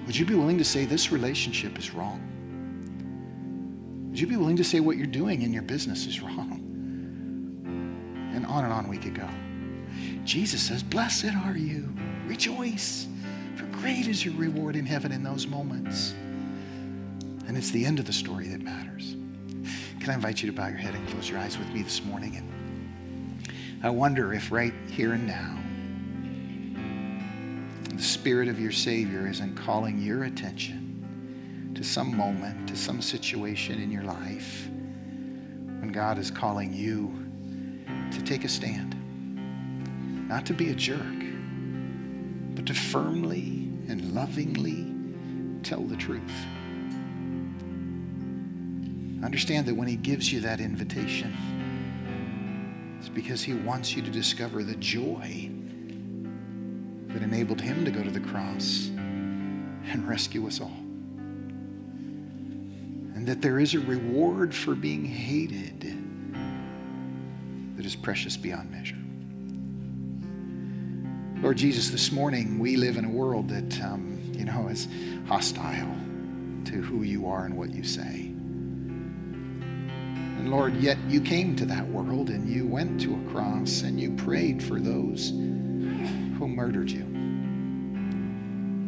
Would 0.07 0.17
you 0.17 0.25
be 0.25 0.33
willing 0.33 0.57
to 0.57 0.63
say 0.63 0.85
this 0.85 1.11
relationship 1.11 1.77
is 1.77 1.93
wrong? 1.93 2.19
Would 4.09 4.19
you 4.19 4.25
be 4.25 4.37
willing 4.37 4.55
to 4.55 4.63
say 4.63 4.79
what 4.79 4.97
you're 4.97 5.05
doing 5.05 5.43
in 5.43 5.53
your 5.53 5.61
business 5.61 6.07
is 6.07 6.19
wrong? 6.19 6.63
And 8.33 8.43
on 8.47 8.63
and 8.63 8.73
on 8.73 8.87
we 8.87 8.97
could 8.97 9.13
go. 9.13 9.29
Jesus 10.23 10.63
says, 10.63 10.81
Blessed 10.81 11.35
are 11.45 11.55
you, 11.55 11.93
rejoice, 12.25 13.05
for 13.55 13.65
great 13.65 14.07
is 14.07 14.25
your 14.25 14.33
reward 14.33 14.75
in 14.75 14.87
heaven 14.87 15.11
in 15.11 15.21
those 15.21 15.45
moments. 15.45 16.15
And 17.47 17.55
it's 17.55 17.69
the 17.69 17.85
end 17.85 17.99
of 17.99 18.07
the 18.07 18.13
story 18.13 18.47
that 18.47 18.63
matters. 18.63 19.15
Can 19.99 20.09
I 20.09 20.15
invite 20.15 20.41
you 20.41 20.49
to 20.49 20.57
bow 20.57 20.69
your 20.69 20.77
head 20.77 20.95
and 20.95 21.07
close 21.09 21.29
your 21.29 21.37
eyes 21.37 21.55
with 21.55 21.69
me 21.69 21.83
this 21.83 22.03
morning? 22.03 22.33
I 23.85 23.89
wonder 23.89 24.33
if 24.33 24.51
right 24.51 24.73
here 24.89 25.13
and 25.13 25.27
now, 25.27 25.59
the 27.95 28.01
Spirit 28.01 28.47
of 28.47 28.59
your 28.59 28.71
Savior 28.71 29.27
isn't 29.27 29.53
calling 29.53 30.01
your 30.01 30.23
attention 30.23 31.71
to 31.75 31.83
some 31.83 32.17
moment, 32.17 32.67
to 32.69 32.75
some 32.75 32.99
situation 32.99 33.79
in 33.79 33.91
your 33.91 34.01
life, 34.01 34.67
when 34.71 35.91
God 35.91 36.17
is 36.17 36.31
calling 36.31 36.73
you 36.73 37.13
to 38.11 38.23
take 38.23 38.43
a 38.43 38.49
stand. 38.49 38.95
Not 40.27 40.47
to 40.47 40.53
be 40.53 40.71
a 40.71 40.75
jerk, 40.75 41.23
but 42.55 42.65
to 42.65 42.73
firmly 42.73 43.69
and 43.87 44.15
lovingly 44.15 44.95
tell 45.61 45.83
the 45.83 45.95
truth. 45.95 46.23
Understand 49.23 49.67
that 49.67 49.75
when 49.75 49.87
He 49.87 49.95
gives 49.95 50.33
you 50.33 50.39
that 50.39 50.59
invitation, 50.59 51.37
because 53.15 53.41
He 53.41 53.55
wants 53.55 53.95
you 53.95 54.03
to 54.03 54.11
discover 54.11 54.61
the 54.61 54.75
joy 54.75 55.49
that 57.07 57.23
enabled 57.23 57.61
Him 57.61 57.83
to 57.85 57.91
go 57.91 58.03
to 58.03 58.11
the 58.11 58.19
cross 58.19 58.89
and 58.89 60.07
rescue 60.07 60.45
us 60.45 60.61
all. 60.61 60.77
And 63.15 63.25
that 63.25 63.41
there 63.41 63.59
is 63.59 63.73
a 63.73 63.79
reward 63.79 64.53
for 64.53 64.75
being 64.75 65.05
hated 65.05 65.97
that 67.77 67.85
is 67.85 67.95
precious 67.95 68.37
beyond 68.37 68.69
measure. 68.69 68.97
Lord 71.41 71.57
Jesus, 71.57 71.89
this 71.89 72.11
morning 72.11 72.59
we 72.59 72.75
live 72.75 72.97
in 72.97 73.05
a 73.05 73.09
world 73.09 73.47
that, 73.49 73.81
um, 73.81 74.19
you 74.33 74.45
know, 74.45 74.67
is 74.67 74.87
hostile 75.27 75.95
to 76.65 76.81
who 76.81 77.03
you 77.03 77.27
are 77.27 77.45
and 77.45 77.57
what 77.57 77.71
you 77.71 77.83
say. 77.83 78.24
And 80.45 80.53
Lord, 80.53 80.75
yet 80.75 80.99
you 81.07 81.21
came 81.21 81.55
to 81.55 81.65
that 81.65 81.87
world 81.87 82.29
and 82.29 82.47
you 82.47 82.67
went 82.67 83.01
to 83.01 83.15
a 83.15 83.31
cross 83.31 83.81
and 83.81 83.99
you 83.99 84.11
prayed 84.11 84.61
for 84.61 84.79
those 84.79 85.31
who 85.31 86.47
murdered 86.47 86.91
you. 86.91 87.03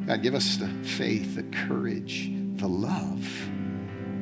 God, 0.05 0.21
give 0.21 0.35
us 0.35 0.57
the 0.57 0.67
faith, 0.87 1.33
the 1.35 1.41
courage, 1.65 2.29
the 2.57 2.67
love 2.67 3.27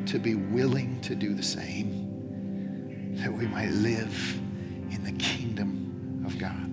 to 0.06 0.18
be 0.18 0.36
willing 0.36 1.02
to 1.02 1.14
do 1.14 1.34
the 1.34 1.44
same, 1.44 3.18
that 3.18 3.34
we 3.34 3.48
might 3.48 3.72
live 3.72 4.40
in 4.92 5.04
the 5.04 5.12
kingdom 5.22 6.24
of 6.26 6.40
God. 6.40 6.72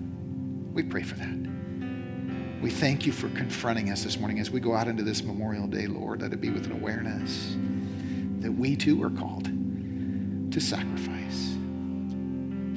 We 0.73 0.83
pray 0.83 1.03
for 1.03 1.15
that. 1.15 2.61
We 2.61 2.69
thank 2.69 3.05
you 3.05 3.11
for 3.11 3.27
confronting 3.31 3.89
us 3.89 4.01
this 4.05 4.17
morning 4.17 4.39
as 4.39 4.49
we 4.49 4.61
go 4.61 4.73
out 4.73 4.87
into 4.87 5.03
this 5.03 5.23
Memorial 5.23 5.67
Day, 5.67 5.87
Lord. 5.87 6.21
Let 6.21 6.31
it 6.31 6.39
be 6.39 6.51
with 6.51 6.67
an 6.67 6.71
awareness 6.71 7.53
that 8.39 8.53
we 8.53 8.77
too 8.77 9.03
are 9.03 9.09
called 9.09 9.49
to 10.53 10.61
sacrifice 10.61 11.55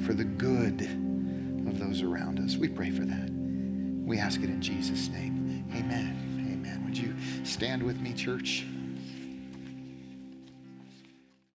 for 0.03 0.15
the 0.15 0.23
good 0.23 0.81
of 1.67 1.77
those 1.77 2.01
around 2.01 2.39
us. 2.39 2.57
We 2.57 2.67
pray 2.67 2.89
for 2.89 3.05
that. 3.05 3.29
We 4.03 4.17
ask 4.17 4.41
it 4.41 4.49
in 4.49 4.59
Jesus' 4.59 5.09
name. 5.09 5.63
Amen. 5.75 6.17
Amen. 6.51 6.83
Would 6.85 6.97
you 6.97 7.13
stand 7.43 7.83
with 7.83 8.01
me, 8.01 8.13
church? 8.13 8.65